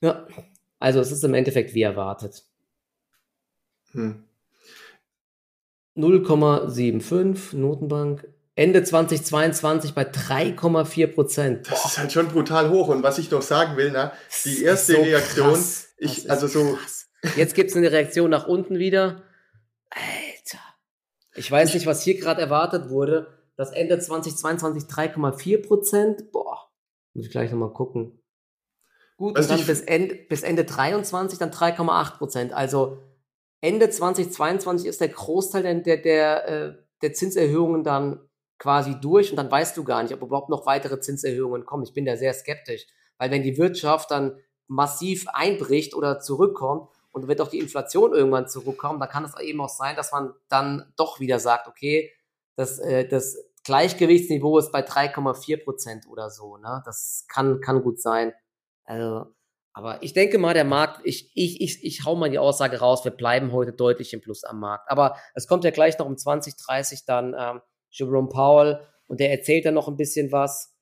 [0.02, 0.28] ja,
[0.80, 2.44] also es ist im Endeffekt wie erwartet.
[3.92, 4.24] Hm.
[5.96, 8.28] 0,75 Notenbank.
[8.58, 11.70] Ende 2022 bei 3,4 Prozent.
[11.70, 12.88] Das ist halt schon brutal hoch.
[12.88, 14.14] Und was ich noch sagen will, na,
[14.46, 15.64] die erste so Reaktion,
[15.98, 16.74] ich, also so.
[16.74, 17.08] Krass.
[17.36, 19.22] Jetzt gibt es eine Reaktion nach unten wieder.
[19.92, 20.64] Alter.
[21.36, 23.28] Ich weiß nicht, was hier gerade erwartet wurde.
[23.58, 26.32] Das Ende 2022 3,4 Prozent.
[26.32, 26.72] Boah,
[27.14, 28.24] muss ich gleich nochmal gucken.
[29.18, 32.54] Gut, und dann bis Ende, bis Ende 23 dann 3,8 Prozent.
[32.54, 33.04] Also
[33.62, 38.27] Ende 2022 ist der Großteil der, der, der, äh, der Zinserhöhungen dann
[38.60, 41.84] quasi durch und dann weißt du gar nicht, ob überhaupt noch weitere Zinserhöhungen kommen.
[41.84, 42.86] Ich bin da sehr skeptisch,
[43.18, 48.48] weil wenn die Wirtschaft dann massiv einbricht oder zurückkommt, und wird auch die Inflation irgendwann
[48.48, 52.14] zurückkommen, dann kann es eben auch sein, dass man dann doch wieder sagt, okay,
[52.56, 56.58] das, äh, das Gleichgewichtsniveau ist bei 3,4 Prozent oder so.
[56.58, 56.84] Ne?
[56.86, 58.34] Das kann, kann gut sein.
[58.86, 59.34] Also,
[59.74, 63.04] aber ich denke mal, der Markt, ich, ich, ich, ich hau mal die Aussage raus,
[63.04, 64.90] wir bleiben heute deutlich im Plus am Markt.
[64.90, 67.62] Aber es kommt ja gleich noch um 2030 dann ähm,
[67.92, 70.77] Jerome Powell und der erzählt dann noch ein bisschen was.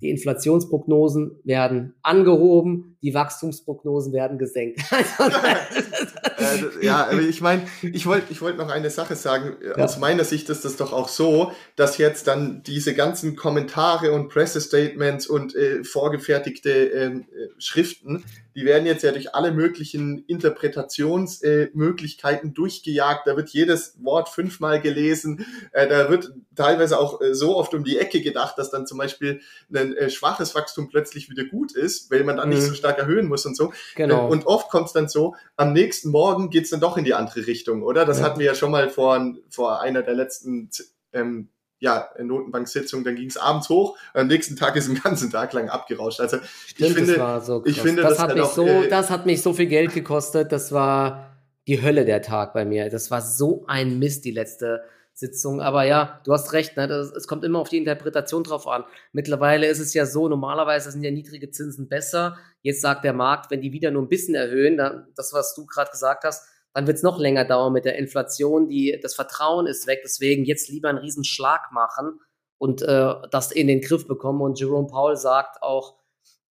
[0.00, 4.80] Die Inflationsprognosen werden angehoben, die Wachstumsprognosen werden gesenkt.
[6.38, 9.56] äh, ja, aber ich meine, ich wollte ich wollt noch eine Sache sagen.
[9.64, 9.84] Ja.
[9.84, 14.28] Aus meiner Sicht ist das doch auch so, dass jetzt dann diese ganzen Kommentare und
[14.28, 22.50] Pressestatements und äh, vorgefertigte ähm, äh, Schriften die werden jetzt ja durch alle möglichen Interpretationsmöglichkeiten
[22.50, 23.26] äh, durchgejagt.
[23.26, 25.46] Da wird jedes Wort fünfmal gelesen.
[25.72, 28.98] Äh, da wird teilweise auch äh, so oft um die Ecke gedacht, dass dann zum
[28.98, 29.40] Beispiel
[29.72, 32.56] ein äh, schwaches Wachstum plötzlich wieder gut ist, weil man dann mhm.
[32.56, 33.72] nicht so stark erhöhen muss und so.
[33.96, 34.26] Genau.
[34.26, 37.04] Äh, und oft kommt es dann so, am nächsten Morgen geht es dann doch in
[37.04, 38.04] die andere Richtung, oder?
[38.04, 38.24] Das ja.
[38.24, 40.70] hatten wir ja schon mal vor, vor einer der letzten
[41.12, 45.54] ähm, ja, Notenbanksitzung, dann ging es abends hoch, am nächsten Tag ist den ganzen Tag
[45.54, 46.20] lang abgerauscht.
[46.20, 49.08] Also Stimmt, ich finde, so ich finde, das, das hat mich auch, so, äh, das
[49.08, 50.52] hat mich so viel Geld gekostet.
[50.52, 51.30] Das war
[51.66, 52.90] die Hölle der Tag bei mir.
[52.90, 54.82] Das war so ein Mist die letzte
[55.20, 55.60] Sitzung.
[55.60, 56.76] Aber ja, du hast recht.
[56.76, 56.88] Ne?
[56.88, 58.84] Das, es kommt immer auf die Interpretation drauf an.
[59.12, 60.28] Mittlerweile ist es ja so.
[60.28, 62.36] Normalerweise sind ja niedrige Zinsen besser.
[62.62, 65.66] Jetzt sagt der Markt, wenn die wieder nur ein bisschen erhöhen, dann das was du
[65.66, 68.68] gerade gesagt hast dann wird es noch länger dauern mit der Inflation.
[68.68, 70.00] Die, das Vertrauen ist weg.
[70.04, 72.20] Deswegen jetzt lieber einen riesen Schlag machen
[72.58, 74.40] und äh, das in den Griff bekommen.
[74.40, 75.96] Und Jerome Powell sagt auch,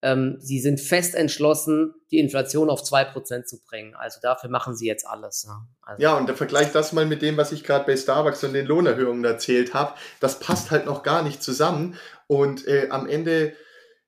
[0.01, 3.95] ähm, sie sind fest entschlossen, die Inflation auf 2% zu bringen.
[3.95, 5.45] Also dafür machen sie jetzt alles.
[5.47, 8.43] Ja, also ja und der Vergleich das mal mit dem, was ich gerade bei Starbucks
[8.43, 11.95] und den Lohnerhöhungen erzählt habe, das passt halt noch gar nicht zusammen.
[12.27, 13.53] Und äh, am Ende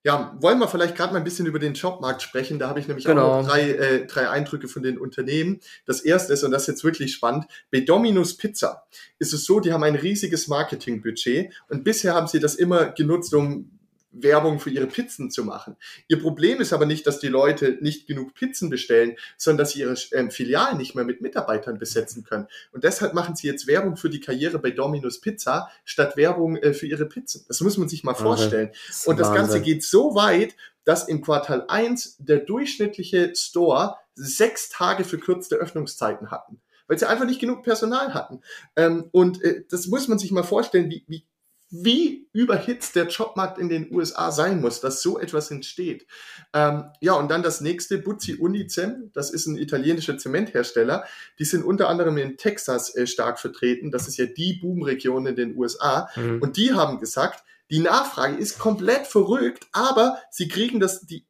[0.03, 2.57] ja, wollen wir vielleicht gerade mal ein bisschen über den Jobmarkt sprechen.
[2.57, 3.33] Da habe ich nämlich genau.
[3.33, 5.59] auch noch drei, äh, drei Eindrücke von den Unternehmen.
[5.85, 8.87] Das erste ist, und das ist jetzt wirklich spannend, bei Domino's Pizza
[9.19, 13.33] ist es so, die haben ein riesiges Marketingbudget und bisher haben sie das immer genutzt,
[13.35, 13.69] um
[14.11, 15.77] Werbung für ihre Pizzen zu machen.
[16.07, 19.81] Ihr Problem ist aber nicht, dass die Leute nicht genug Pizzen bestellen, sondern dass sie
[19.81, 22.47] ihre ähm, Filialen nicht mehr mit Mitarbeitern besetzen können.
[22.71, 26.73] Und deshalb machen sie jetzt Werbung für die Karriere bei Domino's Pizza statt Werbung äh,
[26.73, 27.45] für ihre Pizzen.
[27.47, 28.71] Das muss man sich mal vorstellen.
[28.87, 29.41] Das Und das Wahnsinn.
[29.43, 36.31] Ganze geht so weit, dass im Quartal 1 der durchschnittliche Store sechs Tage verkürzte Öffnungszeiten
[36.31, 38.41] hatten weil sie einfach nicht genug Personal hatten.
[38.75, 41.25] Ähm, und äh, das muss man sich mal vorstellen, wie, wie
[41.71, 46.05] wie überhitzt der Jobmarkt in den USA sein muss, dass so etwas entsteht.
[46.53, 51.05] Ähm, ja, und dann das nächste, Buzzi Unicem, das ist ein italienischer Zementhersteller.
[51.39, 53.89] Die sind unter anderem in Texas äh, stark vertreten.
[53.89, 56.09] Das ist ja die Boomregion in den USA.
[56.17, 56.41] Mhm.
[56.41, 61.25] Und die haben gesagt, Die Nachfrage ist komplett verrückt, aber sie kriegen das, die,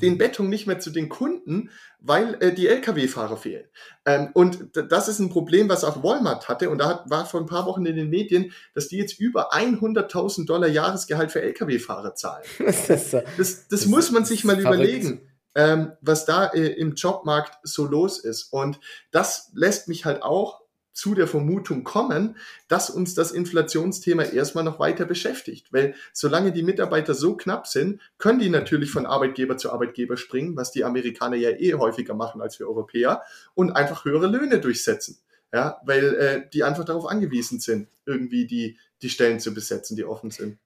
[0.00, 3.66] den Beton nicht mehr zu den Kunden, weil äh, die Lkw-Fahrer fehlen.
[4.04, 6.70] Ähm, und das ist ein Problem, was auch Walmart hatte.
[6.70, 9.52] Und da hat, war vor ein paar Wochen in den Medien, dass die jetzt über
[9.52, 12.44] 100.000 Dollar Jahresgehalt für Lkw-Fahrer zahlen.
[12.58, 14.74] das, das, das, das muss man sich mal verrückt.
[14.74, 15.20] überlegen.
[15.56, 18.52] Ähm, was da äh, im Jobmarkt so los ist.
[18.52, 18.78] Und
[19.10, 20.60] das lässt mich halt auch
[20.92, 22.36] zu der Vermutung kommen,
[22.68, 25.72] dass uns das Inflationsthema erstmal noch weiter beschäftigt.
[25.72, 30.56] Weil solange die Mitarbeiter so knapp sind, können die natürlich von Arbeitgeber zu Arbeitgeber springen,
[30.56, 33.22] was die Amerikaner ja eh häufiger machen als wir Europäer,
[33.54, 35.18] und einfach höhere Löhne durchsetzen.
[35.52, 40.04] Ja, weil äh, die einfach darauf angewiesen sind, irgendwie die, die Stellen zu besetzen, die
[40.04, 40.58] offen sind.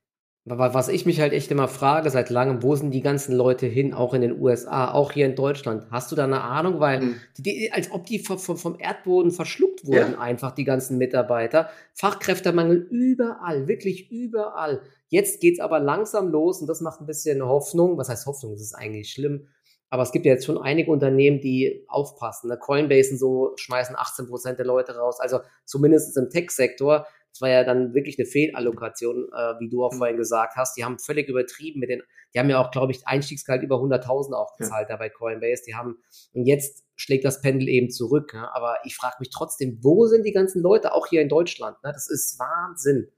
[0.46, 3.94] Was ich mich halt echt immer frage seit langem, wo sind die ganzen Leute hin,
[3.94, 5.86] auch in den USA, auch hier in Deutschland?
[5.90, 6.80] Hast du da eine Ahnung?
[6.80, 7.20] Weil, mhm.
[7.38, 10.18] die, als ob die vom, vom Erdboden verschluckt wurden, ja.
[10.18, 11.70] einfach die ganzen Mitarbeiter.
[11.94, 14.82] Fachkräftemangel überall, wirklich überall.
[15.08, 17.96] Jetzt geht's aber langsam los und das macht ein bisschen Hoffnung.
[17.96, 18.52] Was heißt Hoffnung?
[18.52, 19.46] Das ist eigentlich schlimm.
[19.88, 22.48] Aber es gibt ja jetzt schon einige Unternehmen, die aufpassen.
[22.48, 22.58] Ne?
[22.58, 25.20] Coinbase und so schmeißen 18 Prozent der Leute raus.
[25.20, 29.92] Also zumindest im Tech-Sektor das war ja dann wirklich eine Fehlallokation, äh, wie du auch
[29.92, 29.98] mhm.
[29.98, 30.76] vorhin gesagt hast.
[30.76, 32.00] Die haben völlig übertrieben mit den,
[32.32, 34.94] die haben ja auch, glaube ich, Einstiegsgehalt über 100.000 auch gezahlt ja.
[34.94, 35.64] da bei Coinbase.
[35.66, 35.98] Die haben,
[36.32, 38.34] und jetzt schlägt das Pendel eben zurück.
[38.34, 38.54] Ne?
[38.54, 41.76] Aber ich frage mich trotzdem, wo sind die ganzen Leute, auch hier in Deutschland?
[41.82, 41.90] Ne?
[41.92, 43.08] Das ist Wahnsinn.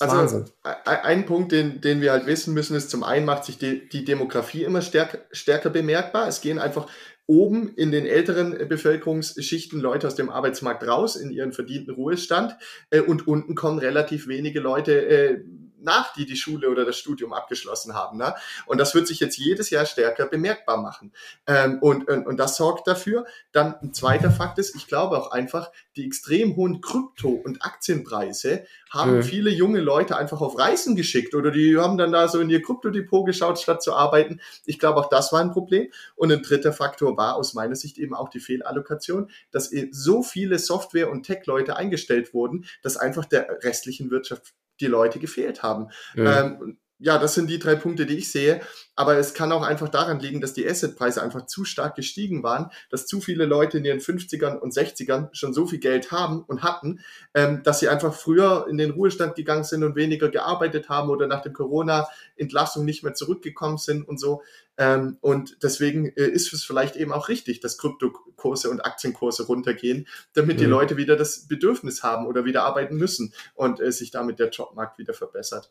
[0.00, 0.44] Also Wahnsinn.
[0.62, 4.06] ein Punkt, den, den wir halt wissen müssen, ist zum einen macht sich die, die
[4.06, 6.28] Demografie immer stärker, stärker bemerkbar.
[6.28, 6.88] Es gehen einfach
[7.26, 12.56] oben in den älteren Bevölkerungsschichten Leute aus dem Arbeitsmarkt raus in ihren verdienten Ruhestand
[12.90, 15.40] äh, und unten kommen relativ wenige Leute äh,
[15.78, 18.18] nach, die die Schule oder das Studium abgeschlossen haben.
[18.18, 18.34] Ne?
[18.66, 21.12] Und das wird sich jetzt jedes Jahr stärker bemerkbar machen.
[21.46, 23.26] Ähm, und, und, und das sorgt dafür.
[23.52, 28.66] Dann ein zweiter Fakt ist, ich glaube auch einfach, die extrem hohen Krypto- und Aktienpreise
[28.90, 29.22] haben mhm.
[29.22, 32.62] viele junge Leute einfach auf Reisen geschickt oder die haben dann da so in ihr
[32.62, 34.40] Kryptodepot geschaut, statt zu arbeiten.
[34.64, 35.90] Ich glaube, auch das war ein Problem.
[36.14, 40.58] Und ein dritter Faktor war aus meiner Sicht eben auch die Fehlallokation, dass so viele
[40.58, 45.90] Software- und Tech-Leute eingestellt wurden, dass einfach der restlichen Wirtschaft die Leute gefehlt haben.
[46.14, 46.40] Ja.
[46.40, 48.60] Ähm, ja, das sind die drei Punkte, die ich sehe.
[48.94, 52.70] Aber es kann auch einfach daran liegen, dass die Assetpreise einfach zu stark gestiegen waren,
[52.88, 56.62] dass zu viele Leute in ihren 50ern und 60ern schon so viel Geld haben und
[56.62, 57.00] hatten,
[57.34, 61.26] ähm, dass sie einfach früher in den Ruhestand gegangen sind und weniger gearbeitet haben oder
[61.26, 64.42] nach dem Corona-Entlassung nicht mehr zurückgekommen sind und so.
[64.78, 70.08] Ähm, und deswegen äh, ist es vielleicht eben auch richtig, dass Kryptokurse und Aktienkurse runtergehen,
[70.32, 70.60] damit mhm.
[70.60, 74.48] die Leute wieder das Bedürfnis haben oder wieder arbeiten müssen und äh, sich damit der
[74.48, 75.70] Jobmarkt wieder verbessert.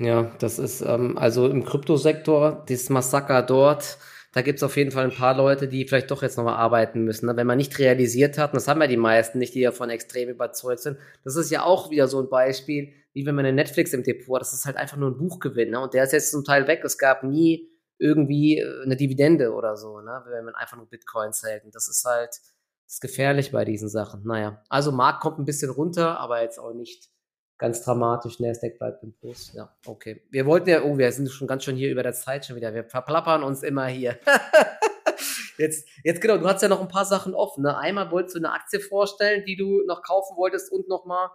[0.00, 3.98] Ja, das ist ähm, also im Kryptosektor, dieses Massaker dort,
[4.32, 7.26] da gibt's auf jeden Fall ein paar Leute, die vielleicht doch jetzt nochmal arbeiten müssen.
[7.26, 7.36] Ne?
[7.36, 10.28] Wenn man nicht realisiert hat, und das haben ja die meisten nicht, die davon extrem
[10.30, 13.92] überzeugt sind, das ist ja auch wieder so ein Beispiel, wie wenn man eine Netflix
[13.92, 15.70] im Depot hat, das ist halt einfach nur ein Buchgewinn.
[15.70, 15.80] Ne?
[15.80, 16.80] Und der ist jetzt zum Teil weg.
[16.84, 20.22] Es gab nie irgendwie äh, eine Dividende oder so, ne?
[20.28, 21.64] wenn man einfach nur Bitcoins hält.
[21.64, 24.24] Und das ist halt das ist gefährlich bei diesen Sachen.
[24.24, 27.08] Naja, also Markt kommt ein bisschen runter, aber jetzt auch nicht
[27.60, 28.40] ganz dramatisch.
[28.40, 29.52] Nasdaq bleibt im Plus.
[29.54, 30.22] Ja, okay.
[30.30, 32.74] Wir wollten ja, oh, wir sind schon ganz schön hier über der Zeit schon wieder.
[32.74, 34.18] Wir verplappern uns immer hier.
[35.58, 37.62] jetzt, jetzt genau, du hast ja noch ein paar Sachen offen.
[37.62, 37.76] Ne?
[37.76, 41.28] Einmal wolltest du eine Aktie vorstellen, die du noch kaufen wolltest und nochmal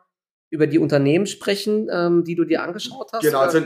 [0.49, 3.21] über die Unternehmen sprechen, ähm, die du dir angeschaut hast.
[3.21, 3.61] Genau, also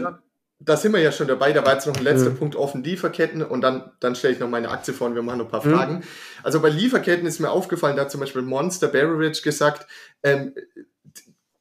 [0.62, 1.54] da sind wir ja schon dabei.
[1.54, 2.38] Da war jetzt noch ein letzter mhm.
[2.38, 3.42] Punkt offen, Lieferketten.
[3.42, 5.66] Und dann, dann stelle ich noch meine Aktie vor und wir machen noch ein paar
[5.66, 5.74] mhm.
[5.74, 6.04] Fragen.
[6.44, 9.88] Also bei Lieferketten ist mir aufgefallen, da hat zum Beispiel Monster Beverage gesagt,
[10.24, 10.54] ähm,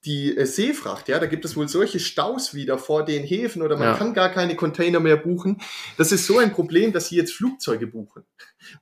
[0.04, 3.76] die äh, Seefracht, ja, da gibt es wohl solche Staus wieder vor den Häfen oder
[3.76, 3.94] man ja.
[3.94, 5.60] kann gar keine Container mehr buchen.
[5.96, 8.22] Das ist so ein Problem, dass sie jetzt Flugzeuge buchen,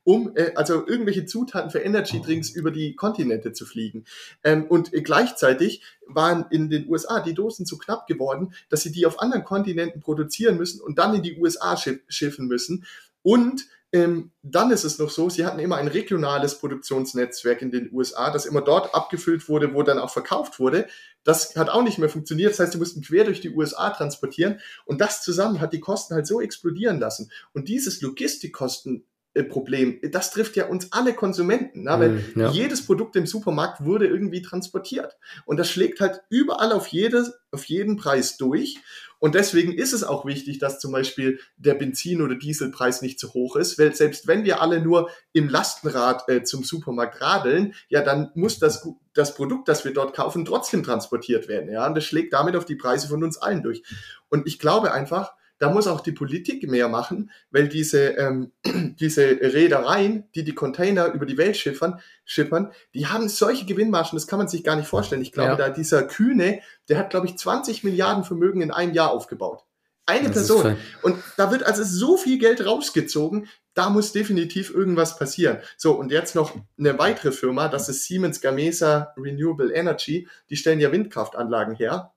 [0.03, 4.05] um äh, also irgendwelche Zutaten für Energy Drinks über die Kontinente zu fliegen.
[4.43, 8.91] Ähm, und äh, gleichzeitig waren in den USA die Dosen zu knapp geworden, dass sie
[8.91, 11.75] die auf anderen Kontinenten produzieren müssen und dann in die USA
[12.07, 12.85] schiffen müssen.
[13.27, 17.89] Und ähm, dann ist es noch so, sie hatten immer ein regionales Produktionsnetzwerk in den
[17.91, 20.87] USA, das immer dort abgefüllt wurde, wo dann auch verkauft wurde.
[21.25, 22.51] Das hat auch nicht mehr funktioniert.
[22.51, 24.61] Das heißt, sie mussten quer durch die USA transportieren.
[24.85, 27.29] Und das zusammen hat die Kosten halt so explodieren lassen.
[27.51, 29.03] Und dieses Logistikkosten
[29.43, 29.99] Problem.
[30.11, 31.91] Das trifft ja uns alle Konsumenten, ne?
[31.91, 32.51] weil mm, ja.
[32.51, 35.17] jedes Produkt im Supermarkt wurde irgendwie transportiert.
[35.45, 38.77] Und das schlägt halt überall auf, jedes, auf jeden Preis durch.
[39.19, 43.33] Und deswegen ist es auch wichtig, dass zum Beispiel der Benzin- oder Dieselpreis nicht zu
[43.33, 48.01] hoch ist, weil selbst wenn wir alle nur im Lastenrad äh, zum Supermarkt radeln, ja,
[48.01, 51.71] dann muss das, das Produkt, das wir dort kaufen, trotzdem transportiert werden.
[51.71, 53.83] Ja, und das schlägt damit auf die Preise von uns allen durch.
[54.29, 58.51] Und ich glaube einfach, da muss auch die Politik mehr machen, weil diese, ähm,
[58.99, 64.27] diese Reedereien, die die Container über die Welt schiffern, schippern, die haben solche Gewinnmargen, das
[64.27, 65.21] kann man sich gar nicht vorstellen.
[65.21, 65.55] Ich glaube, ja.
[65.55, 69.63] da dieser Kühne, der hat, glaube ich, 20 Milliarden Vermögen in einem Jahr aufgebaut.
[70.05, 70.77] Eine das Person.
[71.01, 75.59] Und da wird also so viel Geld rausgezogen, da muss definitiv irgendwas passieren.
[75.75, 80.79] So, und jetzt noch eine weitere Firma, das ist Siemens Gamesa Renewable Energy, die stellen
[80.79, 82.13] ja Windkraftanlagen her.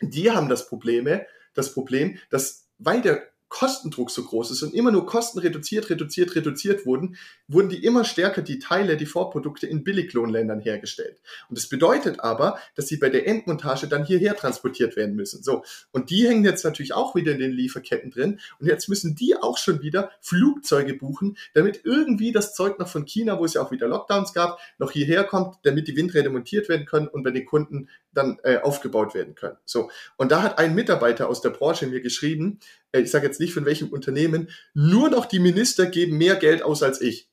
[0.00, 4.90] Die haben das Probleme, das Problem, dass weil der Kostendruck so groß ist und immer
[4.90, 9.84] nur Kosten reduziert, reduziert, reduziert wurden, wurden die immer stärker die Teile, die Vorprodukte in
[9.84, 11.20] Billiglohnländern hergestellt.
[11.48, 15.44] Und das bedeutet aber, dass sie bei der Endmontage dann hierher transportiert werden müssen.
[15.44, 15.62] So.
[15.92, 18.40] Und die hängen jetzt natürlich auch wieder in den Lieferketten drin.
[18.58, 23.04] Und jetzt müssen die auch schon wieder Flugzeuge buchen, damit irgendwie das Zeug noch von
[23.04, 26.68] China, wo es ja auch wieder Lockdowns gab, noch hierher kommt, damit die Windräder montiert
[26.68, 29.58] werden können und bei den Kunden dann äh, aufgebaut werden können.
[29.64, 29.90] So.
[30.16, 32.58] Und da hat ein Mitarbeiter aus der Branche mir geschrieben,
[33.00, 36.82] ich sage jetzt nicht von welchem Unternehmen, nur noch die Minister geben mehr Geld aus
[36.82, 37.28] als ich.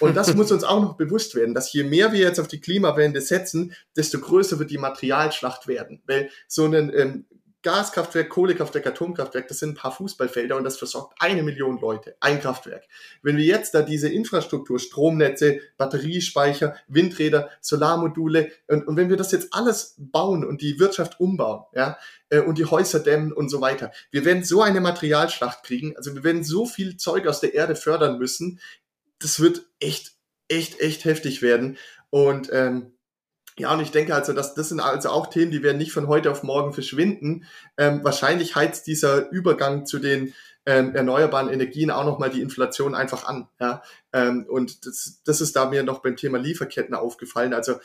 [0.00, 2.60] Und das muss uns auch noch bewusst werden, dass je mehr wir jetzt auf die
[2.60, 6.02] Klimawende setzen, desto größer wird die Materialschlacht werden.
[6.06, 7.26] Weil so ein ähm,
[7.66, 12.40] Gaskraftwerk, Kohlekraftwerk, Atomkraftwerk, das sind ein paar Fußballfelder und das versorgt eine Million Leute, ein
[12.40, 12.84] Kraftwerk.
[13.24, 19.32] Wenn wir jetzt da diese Infrastruktur, Stromnetze, Batteriespeicher, Windräder, Solarmodule und, und wenn wir das
[19.32, 21.98] jetzt alles bauen und die Wirtschaft umbauen, ja,
[22.28, 26.14] äh, und die Häuser dämmen und so weiter, wir werden so eine Materialschlacht kriegen, also
[26.14, 28.60] wir werden so viel Zeug aus der Erde fördern müssen,
[29.18, 30.12] das wird echt,
[30.46, 31.78] echt, echt heftig werden
[32.10, 32.92] und ähm,
[33.58, 36.08] ja, und ich denke also, dass das sind also auch Themen, die werden nicht von
[36.08, 37.46] heute auf morgen verschwinden.
[37.78, 40.34] Ähm, wahrscheinlich heizt dieser Übergang zu den
[40.66, 43.48] ähm, erneuerbaren Energien auch nochmal die Inflation einfach an.
[43.58, 43.82] Ja?
[44.12, 47.54] Ähm, und das, das ist da mir noch beim Thema Lieferketten aufgefallen.
[47.54, 47.76] Also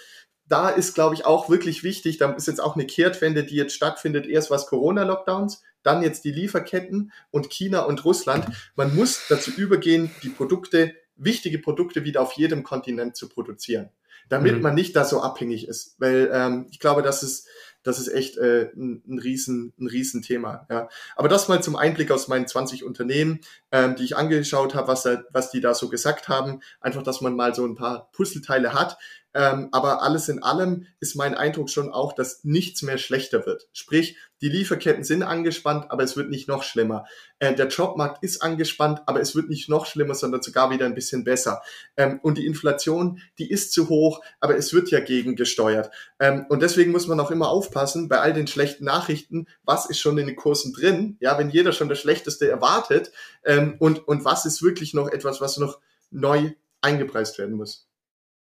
[0.45, 3.73] da ist, glaube ich, auch wirklich wichtig, da ist jetzt auch eine Kehrtwende, die jetzt
[3.73, 4.25] stattfindet.
[4.25, 8.45] Erst was Corona-Lockdowns, dann jetzt die Lieferketten und China und Russland.
[8.75, 13.89] Man muss dazu übergehen, die Produkte, wichtige Produkte wieder auf jedem Kontinent zu produzieren
[14.31, 14.61] damit mhm.
[14.61, 15.95] man nicht da so abhängig ist.
[15.99, 17.47] Weil ähm, ich glaube, das ist,
[17.83, 20.65] das ist echt äh, ein, ein, riesen, ein riesen Thema.
[20.69, 20.87] Ja.
[21.17, 23.41] Aber das mal zum Einblick aus meinen 20 Unternehmen,
[23.73, 26.61] ähm, die ich angeschaut habe, was, was die da so gesagt haben.
[26.79, 28.97] Einfach, dass man mal so ein paar Puzzleteile hat.
[29.33, 33.69] Ähm, aber alles in allem ist mein Eindruck schon auch, dass nichts mehr schlechter wird.
[33.71, 37.05] Sprich, die Lieferketten sind angespannt, aber es wird nicht noch schlimmer.
[37.39, 40.95] Äh, der Jobmarkt ist angespannt, aber es wird nicht noch schlimmer, sondern sogar wieder ein
[40.95, 41.61] bisschen besser.
[41.95, 45.91] Ähm, und die Inflation, die ist zu hoch, aber es wird ja gegengesteuert.
[46.19, 49.99] Ähm, und deswegen muss man auch immer aufpassen, bei all den schlechten Nachrichten, was ist
[49.99, 51.17] schon in den Kursen drin?
[51.19, 53.11] Ja, wenn jeder schon das Schlechteste erwartet
[53.45, 55.79] ähm, und, und was ist wirklich noch etwas, was noch
[56.09, 56.51] neu
[56.81, 57.90] eingepreist werden muss.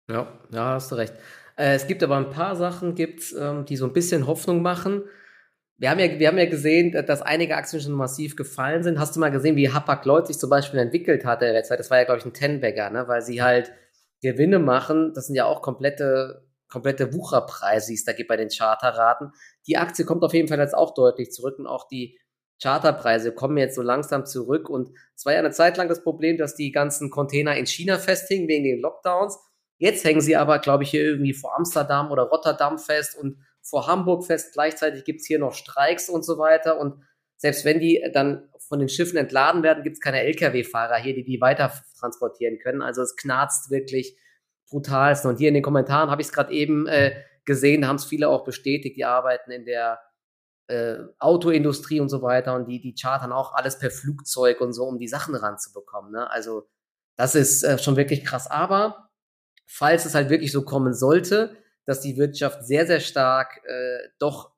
[0.08, 1.14] Ja, ja, hast du recht.
[1.56, 5.04] Äh, es gibt aber ein paar Sachen, gibt's, ähm, die so ein bisschen Hoffnung machen.
[5.76, 8.98] Wir haben, ja, wir haben ja gesehen, dass einige Aktien schon massiv gefallen sind.
[8.98, 11.80] Hast du mal gesehen, wie Hapag-Lloyd sich zum Beispiel entwickelt hat in der Zeit?
[11.80, 13.08] Das war ja, glaube ich, ein Tenbagger, ne?
[13.08, 13.72] weil sie halt
[14.22, 15.12] Gewinne machen.
[15.14, 19.32] Das sind ja auch komplette, komplette Wucherpreise, die es da gibt bei den Charterraten.
[19.66, 22.18] Die Aktie kommt auf jeden Fall jetzt auch deutlich zurück und auch die
[22.62, 24.68] Charterpreise kommen jetzt so langsam zurück.
[24.68, 27.98] Und es war ja eine Zeit lang das Problem, dass die ganzen Container in China
[27.98, 29.38] festhingen wegen den Lockdowns.
[29.84, 33.86] Jetzt hängen sie aber, glaube ich, hier irgendwie vor Amsterdam oder Rotterdam fest und vor
[33.86, 34.54] Hamburg fest.
[34.54, 36.80] Gleichzeitig gibt es hier noch Streiks und so weiter.
[36.80, 37.04] Und
[37.36, 41.22] selbst wenn die dann von den Schiffen entladen werden, gibt es keine Lkw-Fahrer hier, die
[41.22, 41.70] die weiter
[42.00, 42.80] transportieren können.
[42.80, 44.16] Also es knarzt wirklich
[44.70, 45.26] brutalst.
[45.26, 47.14] Und hier in den Kommentaren habe ich es gerade eben äh,
[47.44, 50.00] gesehen, haben es viele auch bestätigt, die arbeiten in der
[50.68, 54.84] äh, Autoindustrie und so weiter und die, die chartern auch alles per Flugzeug und so,
[54.84, 56.10] um die Sachen ranzubekommen.
[56.10, 56.30] Ne?
[56.30, 56.70] Also
[57.16, 58.50] das ist äh, schon wirklich krass.
[58.50, 59.10] Aber
[59.66, 61.56] falls es halt wirklich so kommen sollte,
[61.86, 64.52] dass die Wirtschaft sehr, sehr stark äh, doch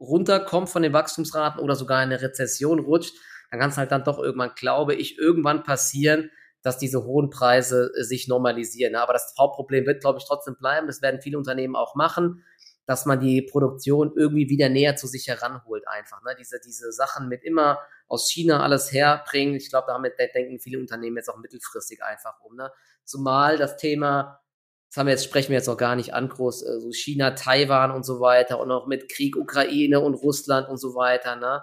[0.00, 3.14] runterkommt von den Wachstumsraten oder sogar in eine Rezession rutscht,
[3.50, 6.30] dann kann es halt dann doch irgendwann, glaube ich, irgendwann passieren,
[6.62, 8.96] dass diese hohen Preise äh, sich normalisieren.
[8.96, 10.86] Aber das Hauptproblem wird, glaube ich, trotzdem bleiben.
[10.86, 12.44] Das werden viele Unternehmen auch machen,
[12.86, 16.22] dass man die Produktion irgendwie wieder näher zu sich heranholt einfach.
[16.24, 16.34] Ne?
[16.38, 17.78] Diese, diese Sachen mit immer
[18.08, 19.54] aus China alles herbringen.
[19.56, 22.56] Ich glaube, damit denken viele Unternehmen jetzt auch mittelfristig einfach um.
[22.56, 22.70] Ne?
[23.04, 24.40] Zumal das Thema
[24.88, 27.32] das haben wir jetzt, sprechen wir jetzt noch gar nicht an, groß, äh, so China,
[27.32, 31.62] Taiwan und so weiter und auch mit Krieg Ukraine und Russland und so weiter, ne?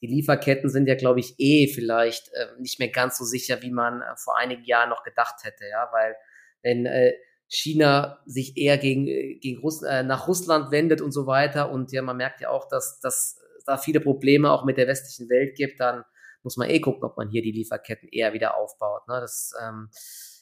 [0.00, 3.70] Die Lieferketten sind ja, glaube ich, eh vielleicht äh, nicht mehr ganz so sicher, wie
[3.70, 6.16] man äh, vor einigen Jahren noch gedacht hätte, ja, weil
[6.62, 7.12] wenn äh,
[7.46, 11.92] China sich eher gegen, äh, gegen Russ äh, nach Russland wendet und so weiter und
[11.92, 15.56] ja, man merkt ja auch, dass, dass da viele Probleme auch mit der westlichen Welt
[15.56, 16.04] gibt, dann
[16.42, 19.06] muss man eh gucken, ob man hier die Lieferketten eher wieder aufbaut.
[19.08, 19.20] Ne?
[19.20, 19.88] Das ähm,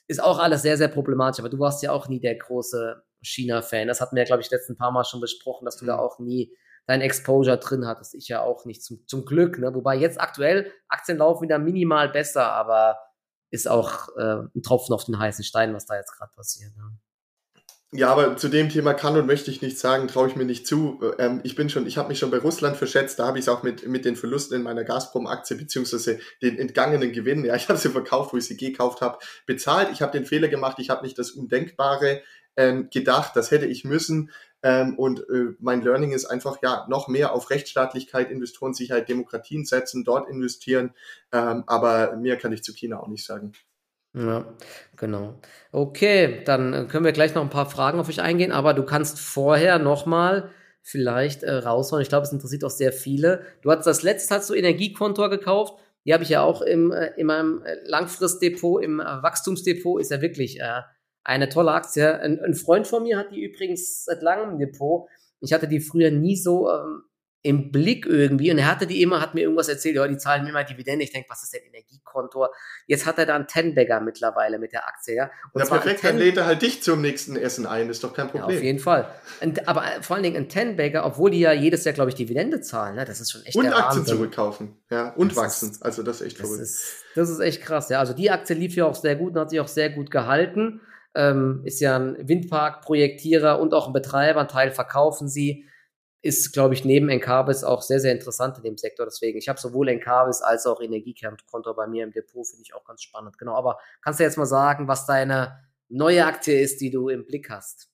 [0.07, 1.41] ist auch alles sehr, sehr problematisch.
[1.41, 3.87] Aber du warst ja auch nie der große China-Fan.
[3.89, 6.01] Das hatten wir, glaube ich, letzten paar Mal schon besprochen, dass du da mhm.
[6.01, 6.57] auch nie
[6.87, 8.15] dein Exposure drin hattest.
[8.15, 9.59] Ich ja auch nicht, zum, zum Glück.
[9.59, 9.75] Ne?
[9.75, 12.99] Wobei jetzt aktuell Aktien laufen wieder minimal besser, aber
[13.51, 16.77] ist auch äh, ein Tropfen auf den heißen Stein, was da jetzt gerade passiert.
[16.77, 16.99] Ne?
[17.93, 20.65] Ja, aber zu dem Thema kann und möchte ich nichts sagen, traue ich mir nicht
[20.65, 21.01] zu.
[21.19, 23.49] Ähm, ich bin schon, ich habe mich schon bei Russland verschätzt, da habe ich es
[23.49, 27.81] auch mit, mit den Verlusten in meiner Gazprom-Aktie beziehungsweise den entgangenen Gewinnen, ja, ich habe
[27.81, 29.89] sie verkauft, wo ich sie gekauft habe, bezahlt.
[29.93, 32.23] Ich habe den Fehler gemacht, ich habe nicht das Undenkbare
[32.57, 34.31] ähm, gedacht, das hätte ich müssen.
[34.63, 40.05] Ähm, und äh, mein Learning ist einfach, ja, noch mehr auf Rechtsstaatlichkeit, Investorensicherheit, Demokratien setzen,
[40.05, 40.95] dort investieren.
[41.33, 43.53] Ähm, aber mehr kann ich zu China auch nicht sagen.
[44.13, 44.45] Ja,
[44.97, 45.41] genau.
[45.71, 48.85] Okay, dann äh, können wir gleich noch ein paar Fragen auf euch eingehen, aber du
[48.85, 50.51] kannst vorher nochmal
[50.83, 52.03] vielleicht äh, raushauen.
[52.03, 53.45] Ich glaube, es interessiert auch sehr viele.
[53.63, 55.79] Du hast das letzte hast du Energiekontor gekauft.
[56.05, 60.01] Die habe ich ja auch im, äh, in meinem äh, Langfristdepot, im äh, Wachstumsdepot.
[60.01, 60.83] Ist ja wirklich äh,
[61.23, 62.19] eine tolle Aktie.
[62.21, 65.09] Ein, ein, Freund von mir hat die übrigens seit langem im Depot.
[65.41, 67.03] Ich hatte die früher nie so ähm,
[67.43, 70.45] im Blick irgendwie und er hatte die immer, hat mir irgendwas erzählt, ja, die zahlen
[70.45, 71.05] mir immer Dividende.
[71.05, 72.51] Ich denke, was ist denn Energiekontor?
[72.87, 75.31] Jetzt hat er da einen Ten-Bagger mittlerweile mit der Aktie, ja.
[75.53, 78.29] Und ja, perfekt, dann lädt er halt dich zum nächsten Essen ein, ist doch kein
[78.29, 78.51] Problem.
[78.51, 79.11] Ja, auf jeden Fall.
[79.41, 82.61] Und, aber vor allen Dingen ein Ten-Bagger, obwohl die ja jedes Jahr, glaube ich, Dividende
[82.61, 83.07] zahlen, ne?
[83.07, 85.71] das ist schon echt Und Aktien zurückkaufen, ja, und das wachsen.
[85.71, 86.63] Ist, also das ist echt das verrückt.
[86.63, 88.01] Ist, das ist echt krass, ja.
[88.01, 90.83] Also die Aktie lief ja auch sehr gut und hat sich auch sehr gut gehalten.
[91.15, 95.65] Ähm, ist ja ein Windpark-Projektierer und auch ein Betreiber, ein Teil verkaufen sie
[96.23, 99.07] ist, glaube ich, neben Encarvis auch sehr, sehr interessant in dem Sektor.
[99.07, 102.85] Deswegen, ich habe sowohl Encarvis als auch Energiekernkonto bei mir im Depot, finde ich auch
[102.85, 103.39] ganz spannend.
[103.39, 107.25] Genau, aber kannst du jetzt mal sagen, was deine neue Aktie ist, die du im
[107.25, 107.91] Blick hast?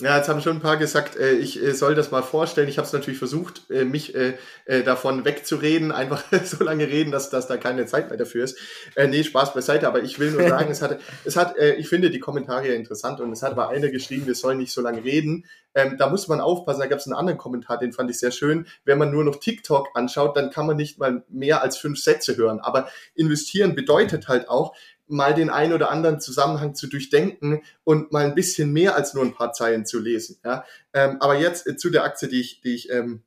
[0.00, 2.68] Ja, jetzt haben schon ein paar gesagt, äh, ich äh, soll das mal vorstellen.
[2.68, 7.10] Ich habe es natürlich versucht, äh, mich äh, äh, davon wegzureden, einfach so lange reden,
[7.10, 8.56] dass, dass da keine Zeit mehr dafür ist.
[8.94, 12.10] Äh, nee, Spaß beiseite, aber ich will nur sagen, es hat, es hat ich finde
[12.10, 15.46] die Kommentare interessant und es hat aber einer geschrieben, wir sollen nicht so lange reden.
[15.74, 18.30] Ähm, da muss man aufpassen, da gab es einen anderen Kommentar, den fand ich sehr
[18.30, 18.66] schön.
[18.84, 22.36] Wenn man nur noch TikTok anschaut, dann kann man nicht mal mehr als fünf Sätze
[22.36, 22.60] hören.
[22.60, 24.74] Aber investieren bedeutet halt auch,
[25.08, 29.24] mal den ein oder anderen Zusammenhang zu durchdenken und mal ein bisschen mehr als nur
[29.24, 30.38] ein paar Zeilen zu lesen.
[30.44, 30.64] Ja?
[30.92, 33.22] Ähm, aber jetzt äh, zu der Aktie, die ich, die ich ähm,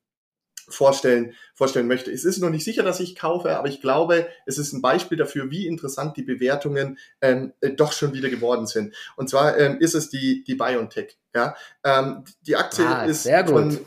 [0.69, 2.11] vorstellen, vorstellen möchte.
[2.11, 5.17] Es ist noch nicht sicher, dass ich kaufe, aber ich glaube, es ist ein Beispiel
[5.17, 8.95] dafür, wie interessant die Bewertungen ähm, äh, doch schon wieder geworden sind.
[9.15, 11.17] Und zwar ähm, ist es die, die BioNTech.
[11.35, 11.55] Ja?
[11.83, 13.79] Ähm, die Aktie ah, ist von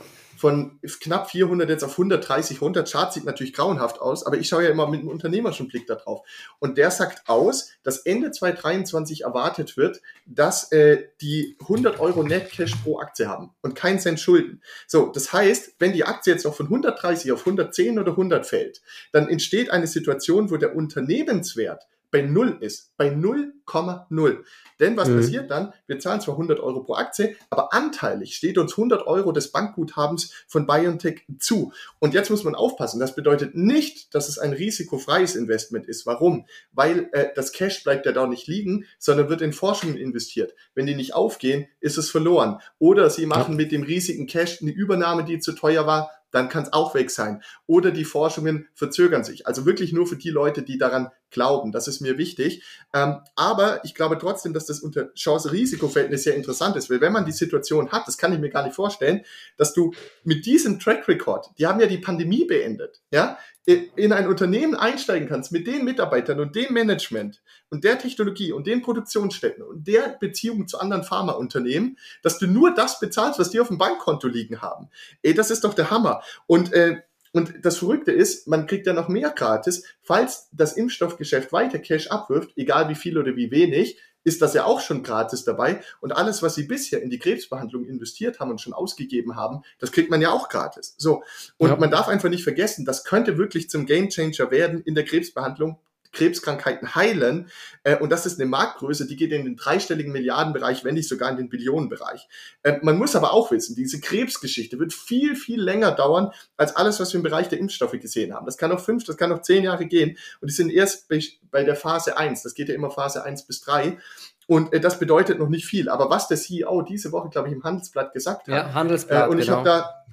[0.44, 2.84] von knapp 400 jetzt auf 130 runter.
[2.84, 5.94] Chart sieht natürlich grauenhaft aus, aber ich schaue ja immer mit einem unternehmerischen Blick da
[5.94, 6.20] drauf.
[6.58, 12.50] Und der sagt aus, dass Ende 2023 erwartet wird, dass äh, die 100 Euro Net
[12.50, 14.60] Cash pro Aktie haben und keinen Cent Schulden.
[14.86, 18.82] So, das heißt, wenn die Aktie jetzt noch von 130 auf 110 oder 100 fällt,
[19.12, 22.96] dann entsteht eine Situation, wo der Unternehmenswert bei Null ist.
[22.96, 24.38] Bei 0,0.
[24.78, 25.16] Denn was mhm.
[25.16, 25.72] passiert dann?
[25.88, 30.32] Wir zahlen zwar 100 Euro pro Aktie, aber anteilig steht uns 100 Euro des Bankguthabens
[30.46, 31.72] von BioNTech zu.
[31.98, 33.00] Und jetzt muss man aufpassen.
[33.00, 36.06] Das bedeutet nicht, dass es ein risikofreies Investment ist.
[36.06, 36.46] Warum?
[36.70, 40.54] Weil äh, das Cash bleibt ja da nicht liegen, sondern wird in Forschungen investiert.
[40.76, 42.60] Wenn die nicht aufgehen, ist es verloren.
[42.78, 43.56] Oder sie machen ja.
[43.56, 47.10] mit dem riesigen Cash eine Übernahme, die zu teuer war, dann kann es auch weg
[47.10, 47.42] sein.
[47.66, 49.46] Oder die Forschungen verzögern sich.
[49.46, 51.70] Also wirklich nur für die Leute, die daran glauben.
[51.70, 52.64] Das ist mir wichtig.
[52.94, 56.88] Ähm, aber ich glaube trotzdem, dass das unter Chance-Risiko-Verhältnis sehr interessant ist.
[56.88, 59.22] Weil wenn man die Situation hat, das kann ich mir gar nicht vorstellen,
[59.58, 64.28] dass du mit diesem Track Record, die haben ja die Pandemie beendet, ja, in ein
[64.28, 69.64] Unternehmen einsteigen kannst mit den Mitarbeitern und dem Management und der Technologie und den Produktionsstätten
[69.64, 73.78] und der Beziehung zu anderen Pharmaunternehmen, dass du nur das bezahlst, was die auf dem
[73.78, 74.90] Bankkonto liegen haben.
[75.22, 76.22] Ey, das ist doch der Hammer.
[76.46, 77.00] Und äh,
[77.34, 82.06] und das Verrückte ist, man kriegt ja noch mehr gratis, falls das Impfstoffgeschäft weiter Cash
[82.06, 85.82] abwirft, egal wie viel oder wie wenig, ist das ja auch schon gratis dabei.
[86.00, 89.90] Und alles, was Sie bisher in die Krebsbehandlung investiert haben und schon ausgegeben haben, das
[89.90, 90.94] kriegt man ja auch gratis.
[90.96, 91.24] So.
[91.58, 91.76] Und ja.
[91.76, 95.80] man darf einfach nicht vergessen, das könnte wirklich zum Gamechanger werden in der Krebsbehandlung.
[96.14, 97.50] Krebskrankheiten heilen.
[97.82, 101.30] Äh, und das ist eine Marktgröße, die geht in den dreistelligen Milliardenbereich, wenn nicht sogar
[101.30, 102.28] in den Billionenbereich.
[102.62, 106.98] Äh, man muss aber auch wissen, diese Krebsgeschichte wird viel, viel länger dauern als alles,
[107.00, 108.46] was wir im Bereich der Impfstoffe gesehen haben.
[108.46, 110.16] Das kann noch fünf, das kann noch zehn Jahre gehen.
[110.40, 112.42] Und die sind erst bei, bei der Phase eins.
[112.42, 113.98] Das geht ja immer Phase eins bis drei.
[114.46, 115.88] Und äh, das bedeutet noch nicht viel.
[115.88, 118.54] Aber was der CEO diese Woche, glaube ich, im Handelsblatt gesagt hat.
[118.54, 119.26] Ja, Handelsblatt.
[119.26, 119.58] Äh, und ich genau.
[119.58, 120.04] habe da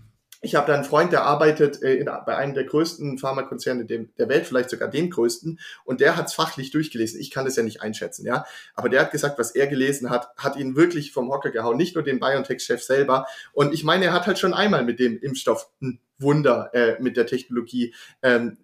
[0.42, 4.10] ich habe da einen Freund, der arbeitet äh, in, bei einem der größten Pharmakonzerne dem,
[4.18, 7.20] der Welt, vielleicht sogar dem größten, und der hat es fachlich durchgelesen.
[7.20, 8.46] Ich kann das ja nicht einschätzen, ja.
[8.74, 11.96] Aber der hat gesagt, was er gelesen hat, hat ihn wirklich vom Hocker gehauen, nicht
[11.96, 13.28] nur den BioNTech-Chef selber.
[13.54, 17.18] Und ich meine, er hat halt schon einmal mit dem Impfstoff ein Wunder äh, mit
[17.18, 18.58] der Technologie ähm,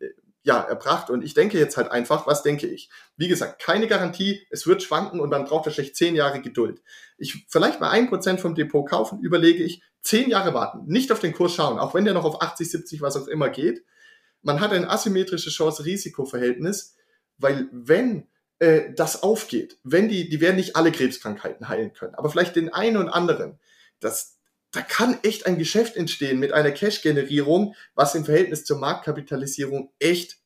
[0.48, 1.10] ja, erbracht.
[1.10, 2.90] Und ich denke jetzt halt einfach, was denke ich?
[3.18, 6.82] Wie gesagt, keine Garantie, es wird schwanken und man braucht wahrscheinlich zehn Jahre Geduld.
[7.18, 11.20] Ich vielleicht mal ein Prozent vom Depot kaufen, überlege ich, zehn Jahre warten, nicht auf
[11.20, 13.84] den Kurs schauen, auch wenn der noch auf 80, 70, was auch immer geht.
[14.42, 16.96] Man hat ein asymmetrisches Chance-Risiko-Verhältnis,
[17.38, 18.28] weil wenn
[18.60, 22.74] äh, das aufgeht, wenn die, die werden nicht alle Krebskrankheiten heilen können, aber vielleicht den
[22.74, 23.60] einen und anderen,
[24.00, 24.37] das,
[24.78, 30.38] da kann echt ein Geschäft entstehen mit einer Cash-Generierung, was im Verhältnis zur Marktkapitalisierung echt,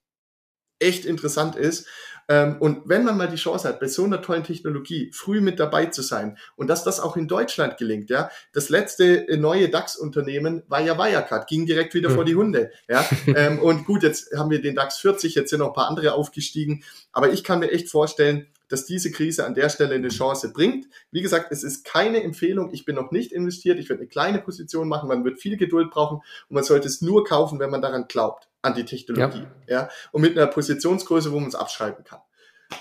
[0.79, 1.85] echt interessant ist.
[2.29, 5.59] Ähm, und wenn man mal die Chance hat, bei so einer tollen Technologie früh mit
[5.59, 9.67] dabei zu sein und dass das auch in Deutschland gelingt, ja, das letzte äh, neue
[9.67, 12.15] DAX-Unternehmen war ja Wirecard, ging direkt wieder mhm.
[12.15, 13.05] vor die Hunde, ja.
[13.35, 16.13] ähm, und gut, jetzt haben wir den DAX 40, jetzt sind noch ein paar andere
[16.13, 20.51] aufgestiegen, aber ich kann mir echt vorstellen, dass diese Krise an der Stelle eine Chance
[20.53, 20.87] bringt.
[21.11, 22.73] Wie gesagt, es ist keine Empfehlung.
[22.73, 23.79] Ich bin noch nicht investiert.
[23.79, 25.09] Ich werde eine kleine Position machen.
[25.09, 28.47] Man wird viel Geduld brauchen und man sollte es nur kaufen, wenn man daran glaubt,
[28.61, 29.45] an die Technologie.
[29.67, 29.81] Ja.
[29.81, 32.19] ja und mit einer Positionsgröße, wo man es abschreiben kann.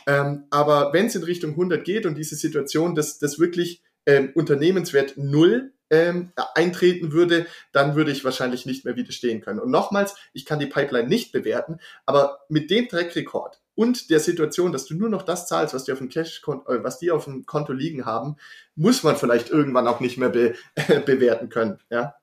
[0.06, 4.30] Ähm, aber wenn es in Richtung 100 geht und diese Situation, dass das wirklich ähm,
[4.34, 9.58] Unternehmenswert null ähm, eintreten würde, dann würde ich wahrscheinlich nicht mehr widerstehen können.
[9.58, 14.20] Und nochmals, ich kann die Pipeline nicht bewerten, aber mit dem Track Record und der
[14.20, 17.10] Situation, dass du nur noch das zahlst, was die auf dem Cash, äh, was die
[17.10, 18.36] auf dem Konto liegen haben,
[18.74, 20.54] muss man vielleicht irgendwann auch nicht mehr be
[21.06, 21.78] bewerten können.
[21.90, 22.14] Ja.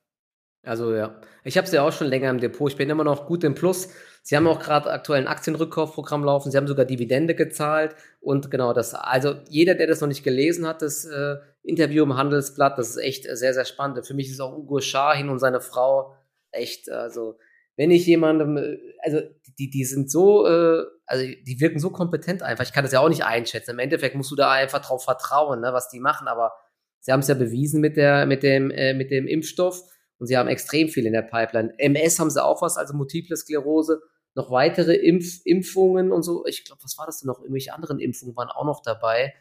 [0.64, 2.70] Also ja, ich habe es ja auch schon länger im Depot.
[2.70, 3.90] Ich bin immer noch gut im Plus.
[4.22, 6.52] Sie haben auch gerade aktuell ein Aktienrückkaufprogramm laufen.
[6.52, 8.94] Sie haben sogar Dividende gezahlt und genau das.
[8.94, 12.98] Also jeder, der das noch nicht gelesen hat, das äh, Interview im Handelsblatt, das ist
[12.98, 14.06] echt sehr sehr spannend.
[14.06, 16.14] Für mich ist auch Ugo Schahin und seine Frau
[16.52, 17.38] echt also
[17.78, 19.22] wenn ich jemandem, äh, also
[19.58, 22.64] die, die sind so, äh, also die wirken so kompetent einfach.
[22.64, 23.72] Ich kann das ja auch nicht einschätzen.
[23.72, 26.28] Im Endeffekt musst du da einfach drauf vertrauen, ne, was die machen.
[26.28, 26.52] Aber
[27.00, 29.82] sie haben es ja bewiesen mit der, mit dem, äh, mit dem Impfstoff
[30.20, 31.74] und sie haben extrem viel in der Pipeline.
[31.78, 34.02] MS haben sie auch was, also Multiple Sklerose,
[34.36, 36.46] noch weitere Impf Impfungen und so.
[36.46, 37.40] Ich glaube, was war das denn noch?
[37.40, 39.34] Irgendwelche anderen Impfungen waren auch noch dabei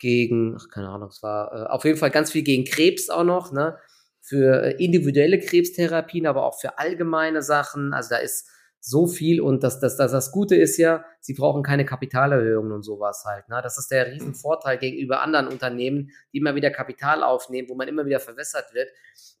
[0.00, 3.24] gegen, ach, keine Ahnung, es war äh, auf jeden Fall ganz viel gegen Krebs auch
[3.24, 3.78] noch, ne?
[4.20, 7.92] für äh, individuelle Krebstherapien, aber auch für allgemeine Sachen.
[7.92, 8.48] Also da ist
[8.86, 12.82] so viel und das, das, das, das Gute ist ja, sie brauchen keine Kapitalerhöhungen und
[12.82, 13.48] sowas halt.
[13.48, 13.60] Ne?
[13.62, 18.04] Das ist der Riesenvorteil gegenüber anderen Unternehmen, die immer wieder Kapital aufnehmen, wo man immer
[18.04, 18.90] wieder verwässert wird.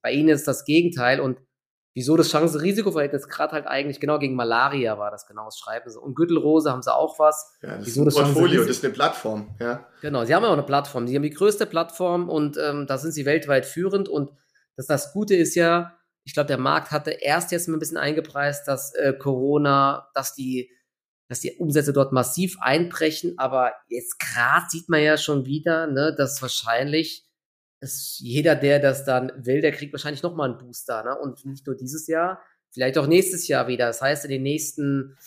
[0.00, 1.36] Bei ihnen ist das Gegenteil und
[1.92, 6.00] wieso das Chance-Risiko-Verhältnis gerade halt eigentlich genau gegen Malaria war das genau, das schreiben sie.
[6.00, 7.52] Und Gürtelrose haben sie auch was.
[7.60, 9.86] Ja, das wieso ist ein Portfolio, das ist eine Plattform, ja.
[10.00, 11.06] Genau, sie haben ja auch eine Plattform.
[11.06, 14.30] Sie haben die größte Plattform und ähm, da sind sie weltweit führend und
[14.76, 17.98] das, das Gute ist ja, ich glaube, der Markt hatte erst jetzt mal ein bisschen
[17.98, 20.70] eingepreist, dass äh, Corona, dass die,
[21.28, 26.14] dass die Umsätze dort massiv einbrechen, aber jetzt gerade sieht man ja schon wieder, ne,
[26.16, 27.26] dass wahrscheinlich
[27.80, 31.18] ist jeder, der das dann will, der kriegt wahrscheinlich nochmal einen Booster, ne?
[31.18, 33.86] Und nicht nur dieses Jahr, vielleicht auch nächstes Jahr wieder.
[33.86, 35.18] Das heißt, in den nächsten,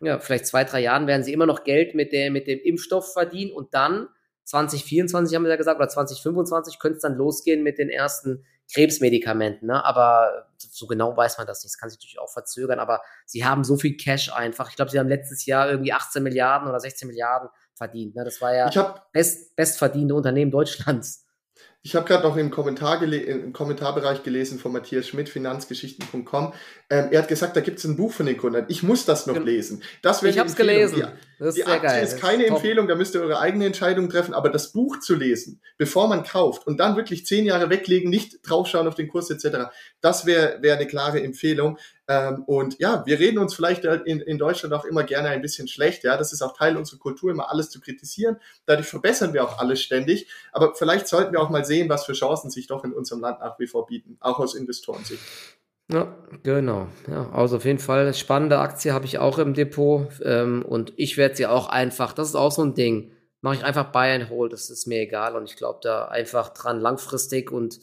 [0.00, 3.12] ja, vielleicht zwei, drei Jahren werden sie immer noch Geld mit, der, mit dem Impfstoff
[3.12, 4.08] verdienen und dann
[4.44, 9.68] 2024 haben wir ja gesagt, oder 2025 könnte es dann losgehen mit den ersten Krebsmedikamenten,
[9.68, 9.84] ne?
[9.84, 11.72] aber so genau weiß man das nicht.
[11.72, 14.70] Das kann sich natürlich auch verzögern, aber sie haben so viel Cash einfach.
[14.70, 18.14] Ich glaube, sie haben letztes Jahr irgendwie 18 Milliarden oder 16 Milliarden verdient.
[18.14, 18.24] Ne?
[18.24, 21.27] Das war ja hab, best, bestverdienende Unternehmen Deutschlands.
[21.82, 26.52] Ich habe gerade noch im, Kommentar im Kommentarbereich gelesen von Matthias Schmidt, finanzgeschichten.com.
[26.90, 28.66] Ähm, er hat gesagt, da gibt es ein Buch von den Gründern.
[28.68, 29.82] Ich muss das noch lesen.
[30.02, 31.06] Das ich habe es gelesen.
[31.38, 32.04] Das die Aktie geil.
[32.04, 34.34] ist keine ist Empfehlung, da müsst ihr eure eigene Entscheidung treffen.
[34.34, 38.40] Aber das Buch zu lesen, bevor man kauft und dann wirklich zehn Jahre weglegen, nicht
[38.42, 39.70] draufschauen auf den Kurs etc.,
[40.00, 41.78] das wäre wär eine klare Empfehlung.
[42.08, 45.68] Ähm, und ja, wir reden uns vielleicht in, in Deutschland auch immer gerne ein bisschen
[45.68, 46.04] schlecht.
[46.04, 48.38] Ja, das ist auch Teil unserer Kultur, immer alles zu kritisieren.
[48.64, 50.26] Dadurch verbessern wir auch alles ständig.
[50.52, 53.40] Aber vielleicht sollten wir auch mal sehen, was für Chancen sich doch in unserem Land
[53.40, 55.22] nach wie vor bieten, auch aus Investorensicht.
[55.90, 56.88] Ja, genau.
[57.10, 61.16] Ja, also auf jeden Fall spannende Aktie habe ich auch im Depot ähm, und ich
[61.16, 64.28] werde sie auch einfach, das ist auch so ein Ding, mache ich einfach Buy and
[64.28, 67.78] Hold, das ist mir egal und ich glaube da einfach dran langfristig und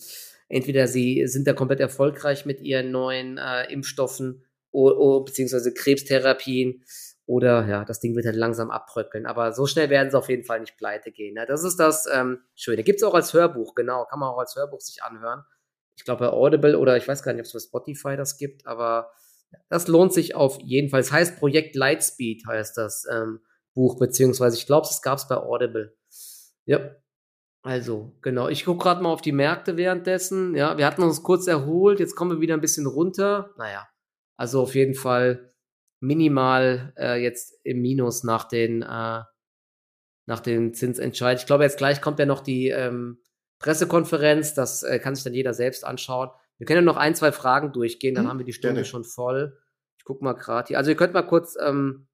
[0.48, 6.84] entweder sie sind da komplett erfolgreich mit ihren neuen äh, Impfstoffen oder, beziehungsweise Krebstherapien
[7.26, 9.26] oder ja, das Ding wird halt langsam abbröckeln.
[9.26, 11.34] Aber so schnell werden sie auf jeden Fall nicht pleite gehen.
[11.34, 11.46] Ne?
[11.48, 12.84] Das ist das ähm, Schöne.
[12.84, 15.44] Gibt es auch als Hörbuch, genau, kann man auch als Hörbuch sich anhören.
[15.98, 18.68] Ich glaube bei Audible oder ich weiß gar nicht, ob es bei Spotify das gibt,
[18.68, 19.12] aber
[19.70, 21.00] das lohnt sich auf jeden Fall.
[21.00, 23.40] Es heißt Projekt Lightspeed, heißt das ähm,
[23.74, 25.96] Buch, beziehungsweise ich glaube, es gab es bei Audible.
[26.66, 26.92] Ja,
[27.66, 28.48] also, genau.
[28.48, 30.54] Ich gucke gerade mal auf die Märkte währenddessen.
[30.54, 33.56] Ja, wir hatten uns kurz erholt, jetzt kommen wir wieder ein bisschen runter.
[33.58, 33.88] Naja,
[34.38, 35.52] also auf jeden Fall
[36.00, 39.24] minimal äh, jetzt im Minus nach den, äh,
[40.28, 41.40] nach den Zinsentscheid.
[41.40, 43.18] Ich glaube, jetzt gleich kommt ja noch die ähm,
[43.58, 44.54] Pressekonferenz.
[44.54, 46.30] Das äh, kann sich dann jeder selbst anschauen.
[46.60, 48.86] Wir können ja noch ein, zwei Fragen durchgehen, dann hm, haben wir die Stunde gerne.
[48.86, 49.58] schon voll.
[49.98, 50.78] Ich guck mal gerade hier.
[50.78, 52.06] Also ihr könnt mal kurz ähm,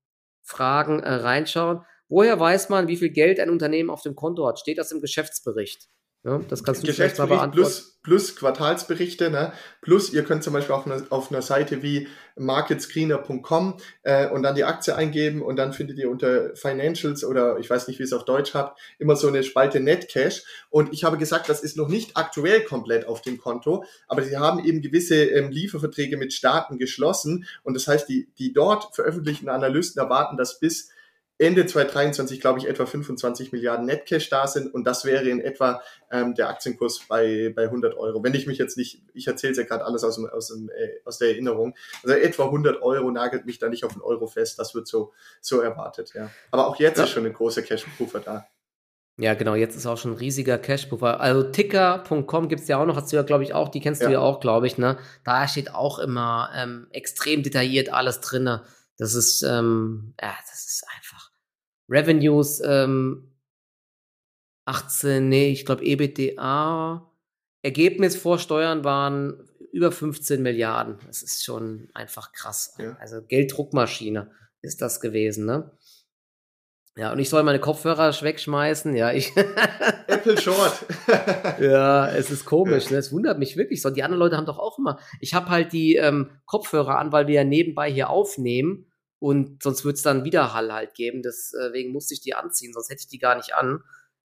[0.44, 1.82] Fragen äh, reinschauen.
[2.12, 4.60] Woher weiß man, wie viel Geld ein Unternehmen auf dem Konto hat?
[4.60, 5.88] Steht das im Geschäftsbericht?
[6.26, 7.54] Ja, das kannst du vielleicht mal beantworten.
[7.54, 9.54] Plus, plus Quartalsberichte, ne?
[9.82, 14.56] plus ihr könnt zum Beispiel auf einer, auf einer Seite wie marketscreener.com äh, und dann
[14.56, 18.14] die Aktie eingeben und dann findet ihr unter Financials oder ich weiß nicht, wie es
[18.14, 20.44] auf Deutsch habt, immer so eine Spalte Netcash.
[20.70, 24.38] Und ich habe gesagt, das ist noch nicht aktuell komplett auf dem Konto, aber sie
[24.38, 29.48] haben eben gewisse ähm, Lieferverträge mit Staaten geschlossen und das heißt, die, die dort veröffentlichten
[29.48, 30.90] Analysten erwarten, dass bis
[31.42, 35.82] Ende 2023, glaube ich, etwa 25 Milliarden Netcash da sind und das wäre in etwa
[36.12, 38.24] ähm, der Aktienkurs bei, bei 100 Euro.
[38.24, 40.70] Wenn ich mich jetzt nicht, ich erzähle es ja gerade alles aus, dem, aus, dem,
[40.70, 44.28] äh, aus der Erinnerung, also etwa 100 Euro nagelt mich da nicht auf den Euro
[44.28, 46.30] fest, das wird so, so erwartet, ja.
[46.52, 47.06] Aber auch jetzt ja.
[47.06, 48.48] ist schon ein großer Cash-Puffer da.
[49.18, 51.20] Ja, genau, jetzt ist auch schon ein riesiger Cash-Puffer.
[51.20, 54.02] Also ticker.com gibt es ja auch noch, hast du ja, glaube ich, auch, die kennst
[54.02, 54.08] ja.
[54.08, 55.00] du ja auch, glaube ich, ne?
[55.24, 58.60] Da steht auch immer ähm, extrem detailliert alles drin.
[59.00, 61.31] Das ist, ähm, ja, das ist einfach
[61.90, 63.32] Revenues ähm,
[64.66, 67.12] 18, nee, ich glaube EBITDA.
[67.64, 70.98] Ergebnis vor Steuern waren über 15 Milliarden.
[71.08, 72.76] Das ist schon einfach krass.
[72.78, 72.98] Ja.
[73.00, 75.72] Also Gelddruckmaschine ist das gewesen, ne?
[76.98, 78.96] Ja, und ich soll meine Kopfhörer wegschmeißen.
[78.96, 79.32] Ja, ich.
[80.08, 80.86] Apple Short.
[81.60, 82.90] ja, es ist komisch.
[82.90, 82.98] Ne?
[82.98, 83.90] Es wundert mich wirklich so.
[83.90, 85.00] Die anderen Leute haben doch auch immer.
[85.22, 88.91] Ich habe halt die ähm, Kopfhörer an, weil wir ja nebenbei hier aufnehmen.
[89.22, 91.22] Und sonst würde es dann wieder Hall halt geben.
[91.22, 93.84] Deswegen musste ich die anziehen, sonst hätte ich die gar nicht an.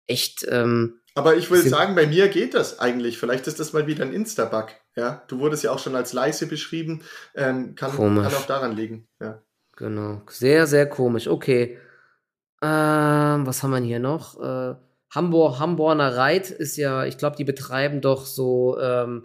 [0.06, 0.46] Echt.
[0.50, 3.16] Ähm, Aber ich würde sagen, bei mir geht das eigentlich.
[3.16, 4.66] Vielleicht ist das mal wieder ein Insta-Bug.
[4.94, 7.02] Ja, du wurdest ja auch schon als leise beschrieben.
[7.34, 9.08] Ähm, kann, kann auch daran liegen.
[9.18, 9.42] Ja.
[9.76, 10.20] Genau.
[10.28, 11.26] Sehr, sehr komisch.
[11.26, 11.78] Okay.
[12.60, 14.38] Ähm, was haben wir hier noch?
[14.42, 14.74] Äh,
[15.10, 19.24] Hamburg, Hamburger Reit ist ja, ich glaube, die betreiben doch so ähm,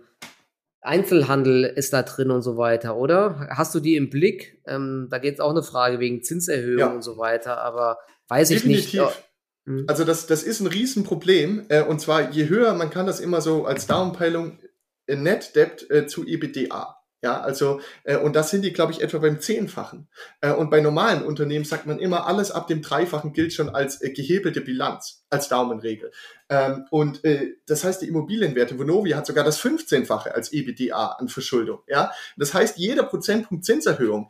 [0.87, 3.47] Einzelhandel ist da drin und so weiter, oder?
[3.51, 4.61] Hast du die im Blick?
[4.65, 6.87] Ähm, da geht es auch eine Frage wegen Zinserhöhung ja.
[6.87, 8.85] und so weiter, aber weiß Definitiv.
[8.85, 9.23] ich nicht.
[9.65, 9.85] Hm.
[9.87, 11.65] Also das, das ist ein Riesenproblem.
[11.69, 14.59] Äh, und zwar, je höher, man kann das immer so als Downpeilung
[15.05, 16.97] äh, Net Debt äh, zu EBITDA.
[17.23, 20.07] Ja, also, äh, und das sind die, glaube ich, etwa beim Zehnfachen.
[20.39, 24.01] Äh, und bei normalen Unternehmen sagt man immer, alles ab dem Dreifachen gilt schon als
[24.01, 26.11] äh, gehebelte Bilanz, als Daumenregel.
[26.49, 31.27] Ähm, und äh, das heißt, die Immobilienwerte, Vonovia hat sogar das 15-fache als EBDA an
[31.27, 31.79] Verschuldung.
[31.87, 34.29] Ja, das heißt, jeder Prozentpunkt Zinserhöhung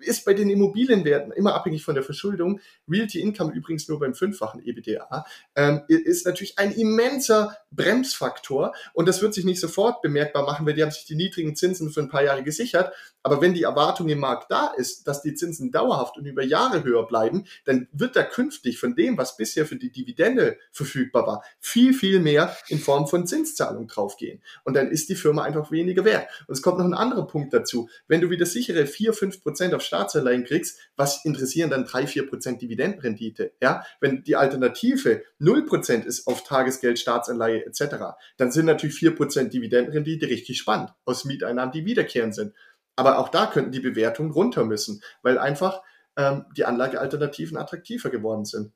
[0.00, 2.60] ist bei den Immobilienwerten immer abhängig von der Verschuldung.
[2.88, 5.24] Realty Income übrigens nur beim fünffachen EBDA
[5.56, 10.74] ähm, ist natürlich ein immenser Bremsfaktor und das wird sich nicht sofort bemerkbar machen, weil
[10.74, 12.94] die haben sich die niedrigen Zinsen für ein paar Jahre gesichert.
[13.28, 16.82] Aber wenn die Erwartung im Markt da ist, dass die Zinsen dauerhaft und über Jahre
[16.82, 21.44] höher bleiben, dann wird da künftig von dem, was bisher für die Dividende verfügbar war,
[21.60, 24.42] viel, viel mehr in Form von Zinszahlung draufgehen.
[24.64, 26.26] Und dann ist die Firma einfach weniger wert.
[26.46, 27.90] Und es kommt noch ein anderer Punkt dazu.
[28.06, 32.28] Wenn du wieder sichere 4, 5 Prozent auf Staatsanleihen kriegst, was interessieren dann 3, 4
[32.30, 33.52] Prozent Dividendenrendite?
[33.60, 39.14] Ja, wenn die Alternative 0 Prozent ist auf Tagesgeld, Staatsanleihe etc., dann sind natürlich 4
[39.14, 42.54] Prozent Dividendenrendite richtig spannend aus Mieteinnahmen, die wiederkehren sind.
[42.98, 45.82] Aber auch da könnten die Bewertungen runter müssen, weil einfach
[46.16, 48.72] ähm, die Anlagealternativen attraktiver geworden sind.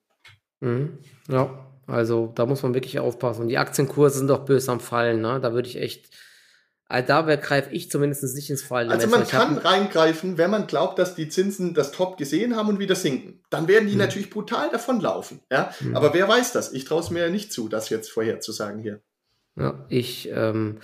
[0.61, 1.01] Mhm.
[1.29, 1.51] Ja,
[1.89, 3.43] also da muss man wirklich aufpassen.
[3.43, 5.41] Und die Aktienkurse sind doch böse am Fallen, ne?
[5.41, 6.09] Da würde ich echt.
[6.87, 8.93] Also da greife ich zumindest nicht ins Fallen.
[8.93, 12.79] Also man kann reingreifen, wenn man glaubt, dass die Zinsen das Top gesehen haben und
[12.79, 13.43] wieder sinken.
[13.51, 13.99] Dann werden die hm.
[13.99, 15.41] natürlich brutal davonlaufen.
[15.51, 15.75] Ja?
[15.79, 15.97] Hm.
[15.97, 16.73] Aber wer weiß das?
[16.73, 19.01] Ich traue es mir ja nicht zu, das jetzt vorherzusagen hier.
[19.57, 20.79] Ja, ich, ähm,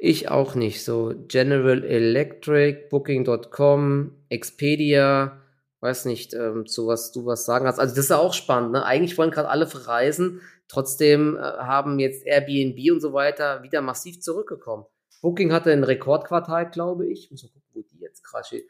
[0.00, 0.82] ich auch nicht.
[0.82, 5.42] So General Electric, Booking.com, Expedia,
[5.80, 7.78] weiß nicht, ähm, zu was du was sagen hast.
[7.78, 8.72] Also das ist ja auch spannend.
[8.72, 8.84] Ne?
[8.84, 14.20] Eigentlich wollen gerade alle verreisen, trotzdem äh, haben jetzt Airbnb und so weiter wieder massiv
[14.20, 14.86] zurückgekommen.
[15.20, 17.30] Booking hatte ein Rekordquartal, glaube ich.
[17.30, 18.62] Muss mal gucken, wo die jetzt gerade.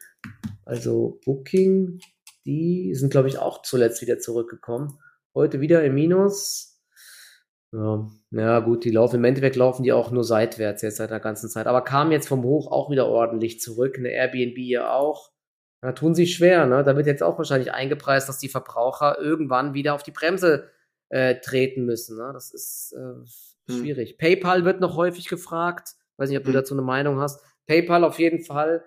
[0.65, 1.99] Also Booking,
[2.45, 4.99] die sind, glaube ich, auch zuletzt wieder zurückgekommen.
[5.33, 6.70] Heute wieder im Minus.
[7.73, 11.21] Ja, ja, gut, die laufen im Endeffekt laufen die auch nur seitwärts jetzt seit der
[11.21, 11.67] ganzen Zeit.
[11.67, 13.97] Aber kamen jetzt vom Hoch auch wieder ordentlich zurück.
[13.97, 15.31] Eine Airbnb ja auch.
[15.81, 16.83] Da tun sie schwer, ne?
[16.83, 20.69] Da wird jetzt auch wahrscheinlich eingepreist, dass die Verbraucher irgendwann wieder auf die Bremse
[21.09, 22.17] äh, treten müssen.
[22.17, 22.31] Ne?
[22.33, 22.99] Das ist äh,
[23.71, 23.79] hm.
[23.79, 24.11] schwierig.
[24.11, 24.17] Hm.
[24.17, 25.95] PayPal wird noch häufig gefragt.
[26.17, 26.55] Weiß nicht, ob du hm.
[26.55, 27.41] dazu eine Meinung hast.
[27.67, 28.83] PayPal auf jeden Fall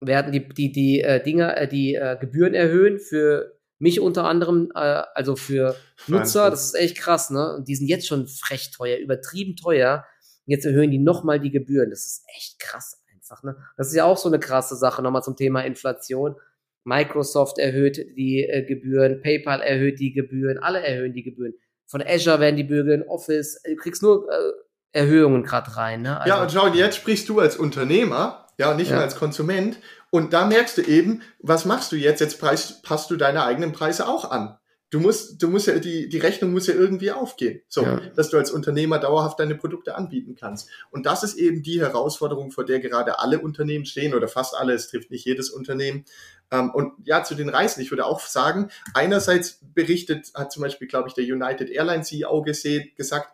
[0.00, 4.70] werden die, die, die äh, Dinger, äh, die äh, Gebühren erhöhen für mich unter anderem,
[4.74, 5.74] äh, also für
[6.06, 6.50] Nutzer.
[6.50, 7.56] Das ist echt krass, ne?
[7.56, 10.04] Und die sind jetzt schon frech teuer, übertrieben teuer.
[10.46, 11.90] Jetzt erhöhen die nochmal die Gebühren.
[11.90, 13.42] Das ist echt krass einfach.
[13.42, 13.56] Ne?
[13.76, 16.36] Das ist ja auch so eine krasse Sache, nochmal zum Thema Inflation.
[16.84, 21.54] Microsoft erhöht die äh, Gebühren, PayPal erhöht die Gebühren, alle erhöhen die Gebühren.
[21.86, 26.02] Von Azure werden die Gebühren, Office, du kriegst nur äh, Erhöhungen gerade rein.
[26.02, 26.18] Ne?
[26.20, 28.96] Also, ja, und schau, jetzt sprichst du als Unternehmer, ja, nicht ja.
[28.96, 29.78] nur als Konsument.
[30.10, 32.20] Und da merkst du eben, was machst du jetzt?
[32.20, 34.56] Jetzt preis, passt du deine eigenen Preise auch an.
[34.90, 37.62] Du musst, du musst ja, die, die Rechnung muss ja irgendwie aufgehen.
[37.68, 38.00] So, ja.
[38.16, 40.68] dass du als Unternehmer dauerhaft deine Produkte anbieten kannst.
[40.90, 44.72] Und das ist eben die Herausforderung, vor der gerade alle Unternehmen stehen oder fast alle.
[44.72, 46.04] Es trifft nicht jedes Unternehmen.
[46.50, 47.80] Ähm, und ja, zu den Reisen.
[47.80, 52.42] Ich würde auch sagen, einerseits berichtet, hat zum Beispiel, glaube ich, der United Airlines CEO
[52.42, 53.32] gesehen, gesagt,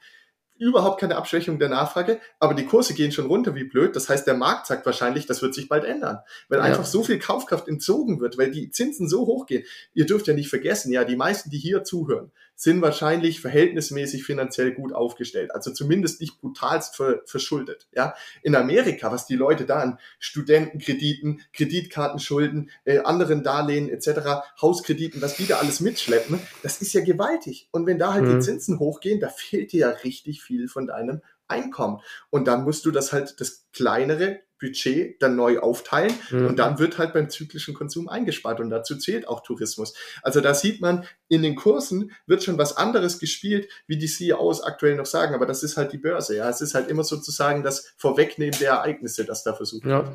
[0.59, 3.95] überhaupt keine Abschwächung der Nachfrage, aber die Kurse gehen schon runter wie blöd.
[3.97, 6.65] Das heißt, der Markt sagt wahrscheinlich, das wird sich bald ändern, weil ja.
[6.65, 9.65] einfach so viel Kaufkraft entzogen wird, weil die Zinsen so hoch gehen.
[9.95, 14.73] Ihr dürft ja nicht vergessen, ja, die meisten, die hier zuhören, sind wahrscheinlich verhältnismäßig finanziell
[14.73, 15.55] gut aufgestellt.
[15.55, 17.87] Also zumindest nicht brutalst ver verschuldet.
[17.95, 25.21] Ja, in Amerika, was die Leute da an Studentenkrediten, Kreditkartenschulden, äh, anderen Darlehen etc., Hauskrediten,
[25.21, 27.69] was die da alles mitschleppen, das ist ja gewaltig.
[27.73, 28.37] Und wenn da halt mhm.
[28.37, 32.01] die Zinsen hochgehen, da fehlt dir ja richtig viel von deinem Einkommen.
[32.31, 36.47] Und dann musst du das halt, das kleinere Budget dann neu aufteilen mhm.
[36.47, 39.95] und dann wird halt beim zyklischen Konsum eingespart und dazu zählt auch Tourismus.
[40.23, 44.63] Also da sieht man, in den Kursen wird schon was anderes gespielt, wie die CEOs
[44.63, 46.49] aktuell noch sagen, aber das ist halt die Börse, ja.
[46.49, 50.05] Es ist halt immer sozusagen das Vorwegnehmen der Ereignisse, das da versucht ja.
[50.05, 50.11] wird.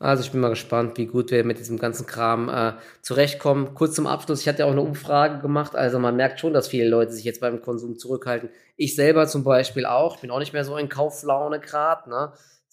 [0.00, 3.74] Also ich bin mal gespannt, wie gut wir mit diesem ganzen Kram äh, zurechtkommen.
[3.74, 6.68] Kurz zum Abschluss, ich hatte ja auch eine Umfrage gemacht, also man merkt schon, dass
[6.68, 8.50] viele Leute sich jetzt beim Konsum zurückhalten.
[8.76, 12.32] Ich selber zum Beispiel auch, bin auch nicht mehr so in Kauflaune gerade, ne?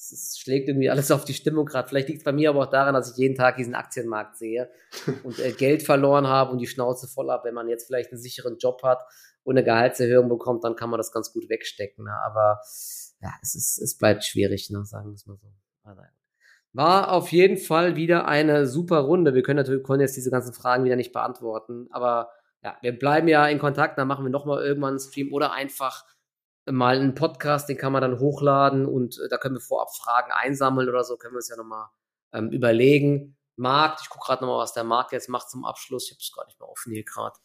[0.10, 1.88] Es schlägt irgendwie alles auf die Stimmung gerade.
[1.88, 4.72] Vielleicht liegt es bei mir aber auch daran, dass ich jeden Tag diesen Aktienmarkt sehe
[5.24, 7.46] und äh, Geld verloren habe und die Schnauze voll habe.
[7.46, 9.00] Wenn man jetzt vielleicht einen sicheren Job hat
[9.44, 12.06] und eine Gehaltserhöhung bekommt, dann kann man das ganz gut wegstecken.
[12.06, 12.14] Ne?
[12.26, 12.60] Aber
[13.22, 14.84] ja, es, ist, es bleibt schwierig, ne?
[14.86, 15.48] sagen wir es mal so.
[16.74, 19.34] War auf jeden Fall wieder eine super Runde.
[19.34, 22.30] Wir können natürlich können jetzt diese ganzen Fragen wieder nicht beantworten, aber
[22.64, 26.06] ja, wir bleiben ja in Kontakt, dann machen wir nochmal irgendwann einen Stream oder einfach
[26.70, 30.32] mal einen Podcast, den kann man dann hochladen und äh, da können wir vorab Fragen
[30.32, 31.88] einsammeln oder so, können wir uns ja nochmal
[32.34, 33.38] ähm, überlegen.
[33.58, 36.06] Markt, ich gucke gerade nochmal, was der Markt jetzt macht zum Abschluss.
[36.06, 37.36] Ich habe es gar nicht mehr offen hier gerade.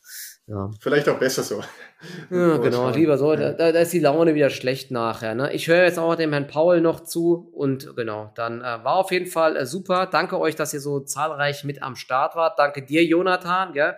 [0.47, 0.71] Ja.
[0.81, 1.62] Vielleicht auch besser so.
[2.31, 3.35] Ja, genau, lieber so.
[3.35, 5.35] Da, da, ist die Laune wieder schlecht nachher.
[5.35, 5.53] Ne?
[5.53, 9.11] Ich höre jetzt auch dem Herrn Paul noch zu und genau, dann äh, war auf
[9.11, 10.07] jeden Fall äh, super.
[10.07, 12.59] Danke euch, dass ihr so zahlreich mit am Start wart.
[12.59, 13.73] Danke dir, Jonathan.
[13.73, 13.97] Gell?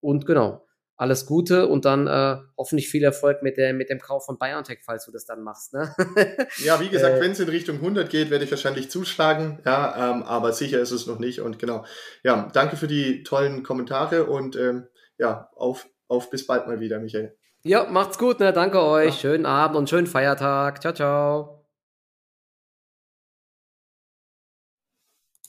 [0.00, 0.65] Und genau,
[0.96, 4.78] alles Gute und dann äh, hoffentlich viel Erfolg mit, der, mit dem Kauf von BioNTech,
[4.82, 5.74] falls du das dann machst.
[5.74, 5.94] Ne?
[6.64, 10.10] ja, wie gesagt, äh, wenn es in Richtung 100 geht, werde ich wahrscheinlich zuschlagen, ja,
[10.10, 11.84] ähm, aber sicher ist es noch nicht und genau.
[12.22, 14.86] Ja, danke für die tollen Kommentare und ähm,
[15.18, 17.36] ja, auf, auf bis bald mal wieder, Michael.
[17.62, 18.52] Ja, macht's gut, ne?
[18.52, 19.20] danke euch, ja.
[19.20, 20.80] schönen Abend und schönen Feiertag.
[20.80, 21.55] Ciao, ciao.